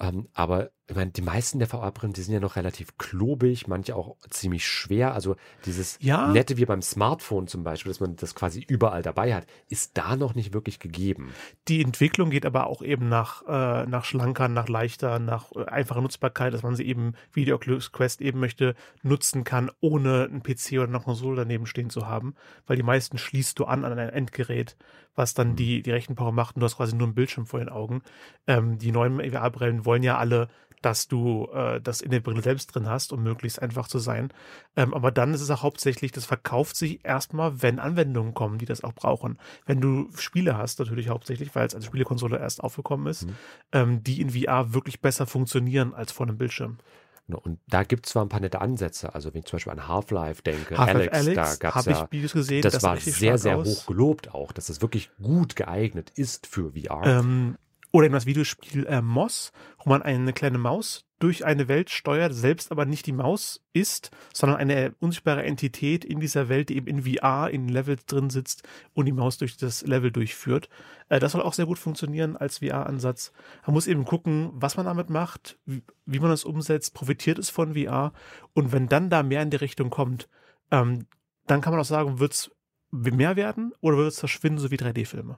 ähm, 0.01 0.29
aber 0.33 0.71
ich 0.91 0.97
meine, 0.97 1.13
die 1.13 1.23
meisten 1.23 1.61
der 1.61 1.69
VR-Brillen, 1.69 2.13
die 2.15 2.23
sind 2.23 2.35
ja 2.35 2.41
noch 2.41 2.57
relativ 2.57 2.99
klobig, 2.99 3.69
manche 3.69 3.95
auch 3.95 4.17
ziemlich 4.29 4.67
schwer. 4.67 5.15
Also 5.15 5.37
dieses 5.65 5.97
Ja. 6.01 6.27
Nette 6.33 6.57
wie 6.57 6.65
beim 6.65 6.83
Smartphone 6.83 7.47
zum 7.47 7.63
Beispiel, 7.63 7.91
dass 7.91 8.01
man 8.01 8.17
das 8.17 8.35
quasi 8.35 8.65
überall 8.67 9.03
dabei 9.03 9.33
hat, 9.33 9.47
ist 9.69 9.97
da 9.97 10.17
noch 10.17 10.35
nicht 10.35 10.53
wirklich 10.53 10.81
gegeben. 10.81 11.33
Die 11.69 11.81
Entwicklung 11.81 12.31
geht 12.31 12.45
aber 12.45 12.67
auch 12.67 12.83
eben 12.83 13.09
nach, 13.09 13.43
äh, 13.47 13.87
nach 13.87 14.05
schlanker, 14.05 14.49
nach 14.49 14.69
leichter, 14.69 15.21
nach 15.21 15.53
äh, 15.55 15.65
einfacher 15.67 16.01
Nutzbarkeit, 16.01 16.53
dass 16.53 16.65
man 16.65 16.75
sie 16.75 16.87
eben, 16.87 17.15
wie 17.33 17.45
die 17.45 17.53
Oculus 17.53 17.93
Quest 17.93 18.21
eben 18.21 18.41
möchte, 18.41 18.75
nutzen 19.05 19.45
kann, 19.45 19.71
ohne 19.79 20.25
einen 20.25 20.43
PC 20.43 20.73
oder 20.73 20.89
eine 20.89 20.99
Konsole 20.99 21.37
daneben 21.37 21.67
stehen 21.67 21.91
zu 21.91 22.09
haben. 22.09 22.35
Weil 22.67 22.77
die 22.77 22.83
meisten 22.83 23.17
schließt 23.17 23.57
du 23.61 23.65
an 23.67 23.85
an 23.85 23.97
ein 23.97 24.09
Endgerät, 24.09 24.77
was 25.15 25.35
dann 25.35 25.55
die, 25.55 25.83
die 25.83 25.93
Rechenpower 25.93 26.33
macht 26.33 26.57
und 26.57 26.61
du 26.63 26.65
hast 26.65 26.79
quasi 26.79 26.97
nur 26.97 27.07
einen 27.07 27.15
Bildschirm 27.15 27.47
vor 27.47 27.61
den 27.61 27.69
Augen. 27.69 28.03
Ähm, 28.49 28.79
die 28.79 28.91
neuen 28.91 29.21
VR-Brillen 29.21 29.85
wollen 29.85 30.03
ja 30.03 30.19
alle 30.19 30.49
dass 30.83 31.09
du 31.09 31.49
äh, 31.53 31.81
das 31.81 32.01
in 32.01 32.11
der 32.11 32.21
Brille 32.21 32.43
selbst 32.43 32.75
drin 32.75 32.89
hast, 32.89 33.13
um 33.13 33.23
möglichst 33.23 33.61
einfach 33.61 33.89
zu 33.89 33.99
sein. 33.99 34.33
Ähm, 34.77 34.95
aber 34.95 35.11
dann 35.11 35.35
ist 35.35 35.41
es 35.41 35.51
auch 35.51 35.63
hauptsächlich, 35.63 36.13
das 36.13 36.25
verkauft 36.25 36.77
sich 36.77 37.05
erstmal, 37.05 37.63
wenn 37.63 37.79
Anwendungen 37.79 38.35
kommen, 38.35 38.59
die 38.59 38.67
das 38.67 38.83
auch 38.85 38.93
brauchen. 38.95 39.39
Wenn 39.67 39.81
du 39.81 40.09
Spiele 40.17 40.57
hast, 40.57 40.79
natürlich 40.79 41.09
hauptsächlich, 41.09 41.55
weil 41.55 41.67
es 41.67 41.75
als 41.75 41.87
Spielekonsole 41.87 42.39
erst 42.39 42.63
aufgekommen 42.63 43.07
ist, 43.07 43.27
Mhm. 43.27 43.35
ähm, 43.73 44.03
die 44.05 44.21
in 44.21 44.31
VR 44.31 44.73
wirklich 44.73 45.01
besser 45.01 45.27
funktionieren 45.27 45.95
als 45.95 46.13
vor 46.13 46.27
einem 46.27 46.39
Bildschirm. 46.39 46.79
Ne, 47.27 47.39
Und 47.39 47.61
da 47.69 47.85
gibt 47.85 48.07
es 48.07 48.13
zwar 48.13 48.25
ein 48.25 48.29
paar 48.29 48.41
nette 48.41 48.61
Ansätze, 48.61 49.15
also 49.15 49.33
wenn 49.33 49.41
ich 49.41 49.47
zum 49.47 49.59
Beispiel 49.59 49.73
an 49.73 49.87
Half-Life 49.87 50.43
denke, 50.43 50.77
Half-Life 50.77 51.13
Alex, 51.13 51.35
da 51.35 51.43
Alex, 51.43 51.61
gab 51.61 51.71
es 51.71 51.77
habe 51.87 51.91
ja, 51.93 52.05
ich 52.05 52.13
Videos 52.13 52.33
gesehen, 52.33 52.63
das, 52.63 52.75
sah 52.75 52.83
war 52.83 52.97
sehr, 52.97 53.39
sehr 53.39 53.57
aus. 53.59 53.67
hoch 53.69 53.87
gelobt 53.87 54.35
auch, 54.35 54.51
dass 54.51 54.67
das 54.67 54.81
wirklich 54.83 55.11
gut 55.23 55.55
geeignet 55.55 56.11
ist 56.17 56.47
für 56.49 56.73
VR. 56.73 57.03
Ähm, 57.07 57.57
oder 57.93 58.07
eben 58.07 58.15
das 58.15 58.27
Videospiel 58.27 58.87
äh, 58.87 59.03
Moss, 59.03 59.53
wo 59.79 59.91
man 59.91 60.03
eine 60.03 60.33
kleine 60.33 60.59
Maus 60.59 61.05
durch 61.21 61.45
eine 61.45 61.69
Welt 61.69 61.91
steuert, 61.91 62.33
selbst 62.33 62.73
aber 62.73 62.87
nicht 62.87 63.07
die 63.07 63.13
Maus 63.13 63.63
ist, 63.75 64.11
sondern 64.33 64.59
eine 64.59 64.95
unsichtbare 65.01 65.43
Entität 65.43 66.05
in 66.05 66.19
dieser 66.19 66.49
Welt, 66.49 66.71
die 66.71 66.77
eben 66.77 66.87
in 66.87 67.03
VR 67.03 67.51
in 67.51 67.69
Levels 67.69 68.07
drin 68.07 68.31
sitzt 68.31 68.67
und 68.95 69.05
die 69.05 69.13
Maus 69.13 69.37
durch 69.37 69.59
das 69.59 69.83
Level 69.87 70.11
durchführt. 70.11 70.69
Äh, 71.09 71.21
das 71.21 71.33
soll 71.33 71.43
auch 71.43 71.53
sehr 71.53 71.67
gut 71.67 71.79
funktionieren 71.79 72.37
als 72.37 72.59
VR-Ansatz. 72.59 73.33
Man 73.67 73.75
muss 73.75 73.87
eben 73.87 74.05
gucken, 74.05 74.51
was 74.55 74.77
man 74.77 74.87
damit 74.87 75.11
macht, 75.11 75.59
wie, 75.67 75.83
wie 76.07 76.21
man 76.21 76.31
das 76.31 76.45
umsetzt, 76.45 76.95
profitiert 76.95 77.39
es 77.39 77.51
von 77.51 77.75
VR 77.75 78.13
und 78.55 78.73
wenn 78.73 78.89
dann 78.89 79.11
da 79.11 79.23
mehr 79.23 79.43
in 79.43 79.51
die 79.51 79.59
Richtung 79.59 79.91
kommt, 79.91 80.29
ähm, 80.71 81.07
dann 81.47 81.61
kann 81.61 81.73
man 81.73 81.81
auch 81.81 81.85
sagen, 81.85 82.19
wird 82.19 82.33
es 82.33 82.51
mehr 82.91 83.37
werden 83.37 83.73
oder 83.81 83.99
wird 83.99 84.09
es 84.09 84.21
verschwinden, 84.21 84.59
so 84.59 84.71
wie 84.71 84.77
3D-Filme? 84.77 85.37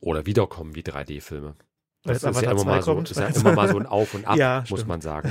Oder 0.00 0.26
wiederkommen 0.26 0.74
wie 0.74 0.82
3D-Filme. 0.82 1.54
Weil 2.04 2.14
Das 2.14 2.22
ist 2.24 2.42
ja, 2.42 2.50
immer 2.52 2.64
mal 2.64 2.82
2 2.82 2.94
so, 2.94 2.98
ist 3.00 3.16
ja 3.16 3.26
immer 3.26 3.52
mal 3.52 3.68
so 3.68 3.78
ein 3.78 3.86
Auf 3.86 4.14
und 4.14 4.24
Ab, 4.26 4.36
Ja, 4.36 4.64
muss 4.70 4.86
man 4.86 5.00
sagen. 5.00 5.30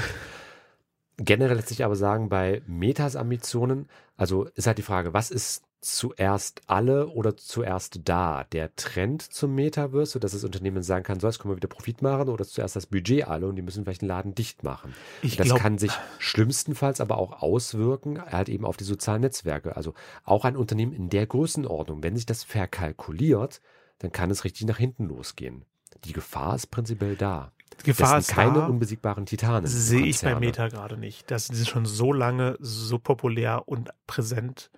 Generell 1.18 1.56
lässt 1.58 1.68
sich 1.70 1.84
aber 1.84 1.96
sagen, 1.96 2.30
bei 2.30 2.62
Metas 2.66 3.16
Ambitionen, 3.18 3.90
also 4.16 4.46
ist 4.56 4.68
halt 4.68 4.78
die 4.78 4.84
Frage, 4.84 5.14
was 5.14 5.32
ist 5.32 5.64
zuerst 5.82 6.62
alle 6.68 7.08
oder 7.10 7.36
zuerst 7.36 8.02
da? 8.06 8.46
Der 8.54 8.74
Trend 8.76 9.22
zum 9.24 9.54
Metaverse, 9.56 10.14
sodass 10.14 10.32
das 10.32 10.44
Unternehmen 10.46 10.82
sagen 10.84 11.04
kann, 11.04 11.20
so, 11.20 11.28
jetzt 11.28 11.40
können 11.40 11.54
wir 11.54 11.58
wieder 11.58 11.68
Profit 11.68 12.02
machen 12.02 12.30
oder 12.30 12.46
zuerst 12.46 12.76
das 12.78 12.86
Budget 12.86 13.28
alle 13.28 13.48
und 13.48 13.56
die 13.58 13.62
müssen 13.62 13.84
vielleicht 13.84 14.02
einen 14.02 14.10
Laden 14.10 14.36
dicht 14.36 14.64
machen. 14.64 14.94
Ich 15.22 15.36
Das 15.36 15.48
glaub- 15.48 15.60
kann 15.60 15.78
sich 15.78 15.92
schlimmstenfalls 16.20 17.02
aber 17.02 17.18
auch 17.18 17.42
auswirken, 17.42 18.22
halt 18.22 18.48
eben 18.48 18.66
auf 18.66 18.78
die 18.78 18.84
sozialen 18.86 19.22
Netzwerke. 19.22 19.76
Also 19.76 19.94
auch 20.24 20.46
ein 20.46 20.56
Unternehmen 20.56 20.94
in 20.94 21.10
der 21.10 21.26
Größenordnung, 21.28 22.02
wenn 22.04 22.16
sich 22.16 22.26
das 22.26 22.44
verkalkuliert, 22.46 23.60
dann 24.00 24.12
kann 24.12 24.32
es 24.32 24.44
richtig 24.44 24.66
nach 24.68 24.78
hinten 24.78 25.06
losgehen. 25.06 25.66
Die 26.06 26.14
Gefahr 26.14 26.56
ist 26.56 26.68
prinzipiell 26.68 27.16
da. 27.16 27.52
Die 27.82 27.86
Gefahr 27.86 28.16
das 28.16 28.22
ist 28.22 28.28
sind 28.28 28.36
keine 28.36 28.54
da, 28.60 28.66
unbesiegbaren 28.68 29.26
Titanen. 29.26 29.68
sehe 29.68 30.06
ich 30.06 30.22
bei. 30.22 30.36
Meta 30.36 30.68
gerade 30.68 30.98
nicht. 30.98 31.30
Das 31.32 31.48
sind 31.48 31.68
schon 31.68 31.86
so 31.86 32.12
lange 32.14 32.58
so 32.60 33.00
populär 33.00 33.68
und 33.68 33.90
präsent. 34.08 34.72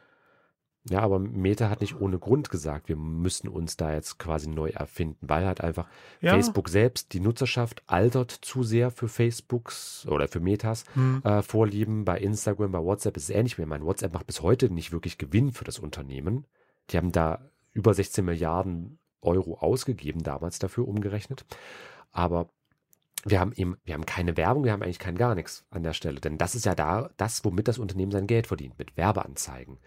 Ja, 0.89 1.01
aber 1.01 1.19
Meta 1.19 1.69
hat 1.69 1.81
nicht 1.81 2.01
ohne 2.01 2.17
Grund 2.17 2.49
gesagt, 2.49 2.89
wir 2.89 2.95
müssen 2.95 3.47
uns 3.47 3.77
da 3.77 3.93
jetzt 3.93 4.17
quasi 4.17 4.49
neu 4.49 4.69
erfinden, 4.69 5.17
weil 5.21 5.45
halt 5.45 5.61
einfach 5.61 5.87
Ja. 6.21 6.31
Facebook 6.33 6.69
selbst, 6.69 7.13
die 7.13 7.19
Nutzerschaft 7.19 7.83
altert 7.85 8.31
zu 8.31 8.63
sehr 8.63 8.89
für 8.89 9.07
Facebooks 9.07 10.07
oder 10.07 10.27
für 10.27 10.39
Metas 10.39 10.85
Hm. 10.95 11.21
äh, 11.23 11.43
Vorlieben. 11.43 12.03
Bei 12.03 12.17
Instagram, 12.19 12.71
bei 12.71 12.79
WhatsApp 12.79 13.15
ist 13.15 13.23
es 13.25 13.29
ähnlich. 13.29 13.59
Ich 13.59 13.65
meine, 13.67 13.85
WhatsApp 13.85 14.13
macht 14.13 14.25
bis 14.25 14.41
heute 14.41 14.71
nicht 14.73 14.91
wirklich 14.91 15.19
Gewinn 15.19 15.51
für 15.51 15.65
das 15.65 15.77
Unternehmen. 15.77 16.45
Die 16.89 16.97
haben 16.97 17.11
da 17.11 17.47
über 17.73 17.93
16 17.93 18.25
Milliarden 18.25 18.97
Euro 19.21 19.59
ausgegeben, 19.59 20.23
damals 20.23 20.59
dafür 20.59 20.87
umgerechnet. 20.87 21.45
Aber 22.11 22.49
wir 23.23 23.39
haben 23.39 23.53
eben, 23.55 23.77
wir 23.83 23.93
haben 23.93 24.05
keine 24.05 24.37
Werbung, 24.37 24.63
wir 24.63 24.71
haben 24.71 24.81
eigentlich 24.81 24.99
kein 24.99 25.17
gar 25.17 25.35
nichts 25.35 25.65
an 25.69 25.83
der 25.83 25.93
Stelle. 25.93 26.19
Denn 26.19 26.37
das 26.37 26.55
ist 26.55 26.65
ja 26.65 26.75
da, 26.75 27.09
das, 27.17 27.45
womit 27.45 27.67
das 27.67 27.77
Unternehmen 27.77 28.11
sein 28.11 28.27
Geld 28.27 28.47
verdient, 28.47 28.79
mit 28.79 28.97
Werbeanzeigen. 28.97 29.77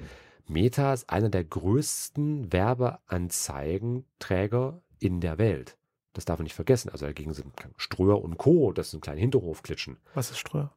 Meta 0.47 0.93
ist 0.93 1.11
einer 1.11 1.31
der 1.31 1.45
größten 1.45 2.53
Werbeanzeigenträger 2.53 4.83
in 5.01 5.21
der 5.21 5.39
Welt. 5.39 5.77
Das 6.13 6.25
darf 6.25 6.39
man 6.39 6.45
nicht 6.45 6.55
vergessen. 6.55 6.91
Also 6.91 7.07
dagegen 7.07 7.35
sind 7.35 7.53
Ströer 7.77 8.23
und 8.23 8.39
Co., 8.39 8.73
das 8.73 8.91
sind 8.91 9.03
kleine 9.03 9.21
Hinterhofklitschen. 9.21 9.99
Was 10.15 10.31
ist 10.31 10.39
Streuer? 10.39 10.73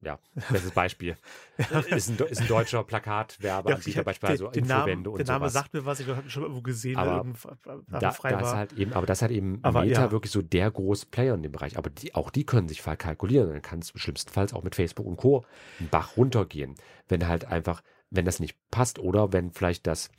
Ja, 0.00 0.20
bestes 0.50 0.70
Beispiel. 0.70 1.16
ist, 1.90 2.08
ein, 2.08 2.26
ist 2.28 2.40
ein 2.40 2.46
deutscher 2.46 2.84
Plakatwerbeanbieter, 2.84 4.04
beispielsweise 4.04 4.44
den, 4.44 4.52
den, 4.52 4.66
Namen, 4.66 4.80
Infowände 4.82 5.10
und 5.10 5.18
der 5.18 5.26
Name 5.26 5.44
sowas. 5.44 5.52
sagt 5.54 5.74
mir 5.74 5.84
was, 5.84 5.98
ich 5.98 6.06
habe 6.06 6.30
schon 6.30 6.42
irgendwo 6.44 6.62
gesehen, 6.62 6.96
Aber 6.96 7.10
weil 7.10 7.16
irgendein 7.16 7.82
da, 7.88 8.02
Waffenfrei 8.02 8.30
da 8.30 8.38
ist 8.38 8.44
war. 8.44 8.56
halt 8.56 8.72
eben, 8.74 8.92
aber 8.92 9.06
das 9.06 9.22
hat 9.22 9.32
eben 9.32 9.58
Aber 9.62 9.82
Meta 9.82 10.04
ja. 10.04 10.10
wirklich 10.12 10.30
so 10.30 10.40
der 10.40 10.70
große 10.70 11.06
Player 11.06 11.34
in 11.34 11.42
dem 11.42 11.50
Bereich. 11.50 11.76
Aber 11.76 11.90
die, 11.90 12.14
auch 12.14 12.30
die 12.30 12.46
können 12.46 12.68
sich 12.68 12.80
verkalkulieren. 12.80 13.50
Dann 13.50 13.62
kann 13.62 13.80
es 13.80 13.92
schlimmstenfalls 13.96 14.52
auch 14.52 14.62
mit 14.62 14.76
Facebook 14.76 15.06
und 15.06 15.16
Co. 15.16 15.44
einen 15.80 15.88
Bach 15.88 16.16
runtergehen. 16.16 16.76
Wenn 17.08 17.26
halt 17.26 17.46
einfach, 17.46 17.82
wenn 18.10 18.24
das 18.24 18.38
nicht 18.38 18.56
passt 18.70 19.00
oder 19.00 19.32
wenn 19.32 19.50
vielleicht 19.50 19.88
das 19.88 20.10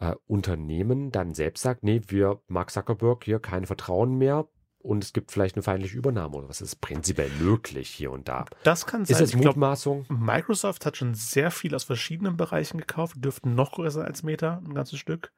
äh, 0.00 0.14
Unternehmen 0.26 1.12
dann 1.12 1.34
selbst 1.34 1.62
sagt, 1.62 1.84
nee, 1.84 2.00
wir, 2.08 2.40
Mark 2.48 2.72
Zuckerberg, 2.72 3.22
hier 3.24 3.38
kein 3.38 3.66
Vertrauen 3.66 4.18
mehr 4.18 4.48
und 4.78 5.04
es 5.04 5.12
gibt 5.12 5.32
vielleicht 5.32 5.56
eine 5.56 5.62
feindliche 5.62 5.96
Übernahme 5.96 6.36
oder 6.36 6.48
was. 6.48 6.60
Ist 6.60 6.80
prinzipiell 6.80 7.30
möglich 7.40 7.88
hier 7.90 8.10
und 8.10 8.28
da. 8.28 8.44
das 8.64 8.86
kann 8.86 9.02
Ist 9.02 9.08
sein. 9.08 9.20
das 9.20 9.30
Ich 9.30 9.36
Mutmaßung? 9.36 10.06
Microsoft 10.08 10.86
hat 10.86 10.96
schon 10.96 11.14
sehr 11.14 11.50
viel 11.50 11.74
aus 11.74 11.84
verschiedenen 11.84 12.36
Bereichen 12.36 12.78
gekauft, 12.78 13.16
dürften 13.18 13.54
noch 13.54 13.72
größer 13.72 14.04
als 14.04 14.22
Meta, 14.22 14.62
ein 14.64 14.74
ganzes 14.74 14.98
Stück, 14.98 15.32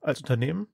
als 0.00 0.20
Unternehmen. 0.20 0.68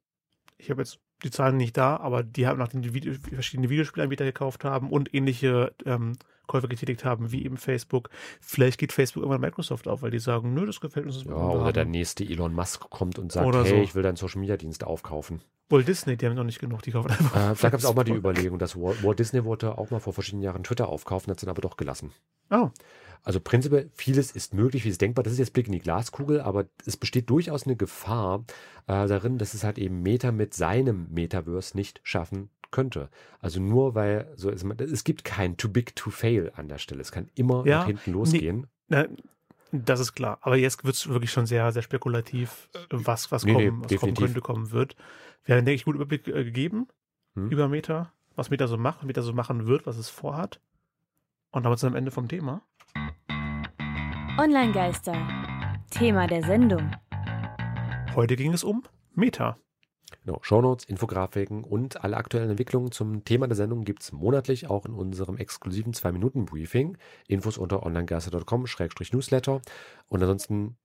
Ich 0.58 0.70
habe 0.70 0.82
jetzt 0.82 1.00
die 1.22 1.30
Zahlen 1.30 1.56
nicht 1.56 1.76
da, 1.76 1.96
aber 1.96 2.22
die 2.22 2.46
haben, 2.46 2.58
nachdem 2.58 2.82
die 2.82 2.94
Video, 2.94 3.14
verschiedene 3.14 3.70
Videospielanbieter 3.70 4.24
gekauft 4.24 4.64
haben 4.64 4.90
und 4.90 5.14
ähnliche 5.14 5.74
ähm, 5.84 6.16
Käufe 6.46 6.68
getätigt 6.68 7.04
haben, 7.04 7.32
wie 7.32 7.44
eben 7.44 7.56
Facebook, 7.56 8.10
vielleicht 8.40 8.78
geht 8.78 8.92
Facebook 8.92 9.22
irgendwann 9.22 9.40
Microsoft 9.40 9.88
auf, 9.88 10.02
weil 10.02 10.10
die 10.10 10.18
sagen, 10.18 10.54
nö, 10.54 10.66
das 10.66 10.80
gefällt 10.80 11.06
uns. 11.06 11.16
das 11.16 11.24
Ja, 11.24 11.34
oder 11.34 11.72
der 11.72 11.84
nächste 11.84 12.24
Elon 12.24 12.54
Musk 12.54 12.88
kommt 12.90 13.18
und 13.18 13.32
sagt, 13.32 13.46
Oder 13.46 13.64
hey, 13.64 13.70
so. 13.70 13.76
ich 13.82 13.94
will 13.94 14.02
deinen 14.02 14.16
Social 14.16 14.40
Media 14.40 14.56
Dienst 14.56 14.84
aufkaufen. 14.84 15.40
Walt 15.70 15.88
Disney, 15.88 16.16
die 16.16 16.26
haben 16.26 16.34
noch 16.34 16.44
nicht 16.44 16.58
genug, 16.60 16.82
die 16.82 16.90
kaufen 16.90 17.10
einfach. 17.10 17.34
Äh, 17.34 17.54
da 17.60 17.70
gab 17.70 17.80
es 17.80 17.86
auch 17.86 17.94
mal 17.94 18.04
die. 18.04 18.12
Überlegung, 18.12 18.58
dass 18.58 18.76
Walt, 18.76 19.02
Walt 19.02 19.18
Disney 19.18 19.44
wollte 19.44 19.78
auch 19.78 19.90
mal 19.90 19.98
vor 19.98 20.12
verschiedenen 20.12 20.42
Jahren 20.42 20.62
Twitter 20.62 20.88
aufkaufen, 20.88 21.30
hat 21.30 21.38
es 21.38 21.40
dann 21.40 21.50
aber 21.50 21.62
doch 21.62 21.76
gelassen. 21.76 22.12
Oh, 22.50 22.68
Also 23.22 23.40
prinzipiell, 23.40 23.90
vieles 23.94 24.30
ist 24.30 24.52
möglich, 24.52 24.82
vieles 24.82 24.98
denkbar. 24.98 25.22
Das 25.22 25.32
ist 25.32 25.38
jetzt 25.38 25.54
Blick 25.54 25.66
in 25.66 25.72
die 25.72 25.80
Glaskugel, 25.80 26.42
aber 26.42 26.66
es 26.84 26.98
besteht 26.98 27.30
durchaus 27.30 27.64
eine 27.64 27.76
Gefahr 27.76 28.44
äh, 28.86 29.08
darin, 29.08 29.38
dass 29.38 29.54
es 29.54 29.64
halt 29.64 29.78
eben 29.78 30.02
Meta 30.02 30.32
mit 30.32 30.52
seinem 30.52 31.08
Metaverse 31.10 31.76
nicht 31.76 32.00
schaffen 32.02 32.50
könnte. 32.74 33.08
Also 33.40 33.60
nur 33.60 33.94
weil 33.94 34.30
so 34.36 34.50
ist, 34.50 34.64
es 34.64 35.04
gibt 35.04 35.24
kein 35.24 35.56
too 35.56 35.68
big 35.70 35.96
to 35.96 36.10
fail 36.10 36.52
an 36.56 36.68
der 36.68 36.78
Stelle. 36.78 37.00
Es 37.00 37.10
kann 37.12 37.30
immer 37.34 37.64
Ja, 37.66 37.78
nach 37.78 37.86
hinten 37.86 38.12
losgehen. 38.12 38.66
Na, 38.88 39.06
das 39.72 40.00
ist 40.00 40.12
klar. 40.14 40.38
Aber 40.42 40.56
jetzt 40.56 40.84
wird 40.84 40.94
es 40.94 41.08
wirklich 41.08 41.30
schon 41.32 41.46
sehr, 41.46 41.72
sehr 41.72 41.82
spekulativ, 41.82 42.68
was, 42.90 43.32
was, 43.32 43.44
Nee, 43.44 43.52
nee, 43.54 43.68
kommen, 43.70 43.84
was 43.88 43.96
kommen 44.00 44.14
könnte, 44.14 44.40
kommen 44.40 44.70
wird. 44.72 44.96
Wir 45.44 45.56
haben, 45.56 45.64
denke 45.64 45.76
ich, 45.76 45.84
gut 45.84 45.94
Überblick 45.94 46.28
äh, 46.28 46.44
gegeben 46.44 46.88
Hm. 47.34 47.48
über 47.50 47.68
Meta, 47.68 48.12
was 48.36 48.50
Meta 48.50 48.66
so 48.66 48.76
macht, 48.76 48.98
was 48.98 49.06
Meta 49.06 49.22
so 49.22 49.32
machen 49.32 49.66
wird, 49.66 49.86
was 49.86 49.96
es 49.96 50.08
vorhat. 50.10 50.60
Und 51.50 51.64
damit 51.64 51.78
sind 51.78 51.88
wir 51.88 51.94
am 51.94 51.98
Ende 51.98 52.10
vom 52.10 52.28
Thema. 52.28 52.62
Online-Geister. 54.38 55.14
Thema 55.90 56.26
der 56.26 56.42
Sendung. 56.42 56.90
Heute 58.14 58.36
ging 58.36 58.52
es 58.52 58.64
um 58.64 58.82
Meta. 59.14 59.56
Genau, 60.24 60.38
Shownotes, 60.42 60.84
Infografiken 60.86 61.64
und 61.64 62.02
alle 62.02 62.16
aktuellen 62.16 62.50
Entwicklungen 62.50 62.92
zum 62.92 63.24
Thema 63.24 63.46
der 63.46 63.56
Sendung 63.56 63.84
gibt 63.84 64.02
es 64.02 64.12
monatlich 64.12 64.68
auch 64.68 64.86
in 64.86 64.92
unserem 64.94 65.36
exklusiven 65.36 65.92
2-Minuten-Briefing. 65.92 66.96
Infos 67.28 67.58
unter 67.58 67.84
onlinegeister.com-newsletter. 67.84 69.60
Und 70.08 70.22
ansonsten, 70.22 70.76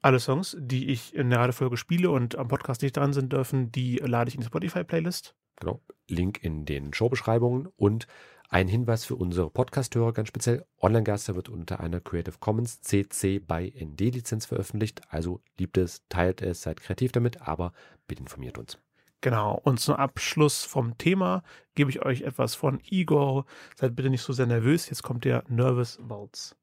Alle 0.00 0.18
Songs, 0.20 0.56
die 0.58 0.88
ich 0.90 1.14
in 1.14 1.30
der 1.30 1.40
Radefolge 1.40 1.76
spiele 1.76 2.10
und 2.10 2.36
am 2.36 2.48
Podcast 2.48 2.82
nicht 2.82 2.96
dran 2.96 3.12
sind 3.12 3.32
dürfen, 3.32 3.70
die 3.72 3.96
lade 3.96 4.28
ich 4.28 4.34
in 4.34 4.40
die 4.40 4.46
Spotify-Playlist. 4.46 5.34
genau, 5.60 5.80
Link 6.08 6.42
in 6.42 6.64
den 6.64 6.92
Showbeschreibungen 6.94 7.68
und 7.76 8.06
ein 8.52 8.68
Hinweis 8.68 9.06
für 9.06 9.16
unsere 9.16 9.48
Podcast-Hörer 9.48 10.12
ganz 10.12 10.28
speziell. 10.28 10.66
Online-Geister 10.78 11.34
wird 11.34 11.48
unter 11.48 11.80
einer 11.80 12.00
Creative 12.00 12.36
Commons 12.38 12.82
CC 12.82 13.38
by 13.38 13.72
ND 13.82 14.14
Lizenz 14.14 14.44
veröffentlicht. 14.44 15.00
Also 15.08 15.40
liebt 15.56 15.78
es, 15.78 16.02
teilt 16.10 16.42
es, 16.42 16.60
seid 16.60 16.82
kreativ 16.82 17.12
damit, 17.12 17.40
aber 17.40 17.72
bitte 18.06 18.20
informiert 18.20 18.58
uns. 18.58 18.76
Genau. 19.22 19.58
Und 19.64 19.80
zum 19.80 19.94
Abschluss 19.94 20.64
vom 20.64 20.98
Thema 20.98 21.42
gebe 21.74 21.88
ich 21.88 22.04
euch 22.04 22.22
etwas 22.22 22.54
von 22.54 22.78
Igor. 22.84 23.46
Seid 23.74 23.96
bitte 23.96 24.10
nicht 24.10 24.22
so 24.22 24.34
sehr 24.34 24.46
nervös. 24.46 24.90
Jetzt 24.90 25.02
kommt 25.02 25.24
der 25.24 25.44
Nervous 25.48 25.98
Waltz. 26.02 26.54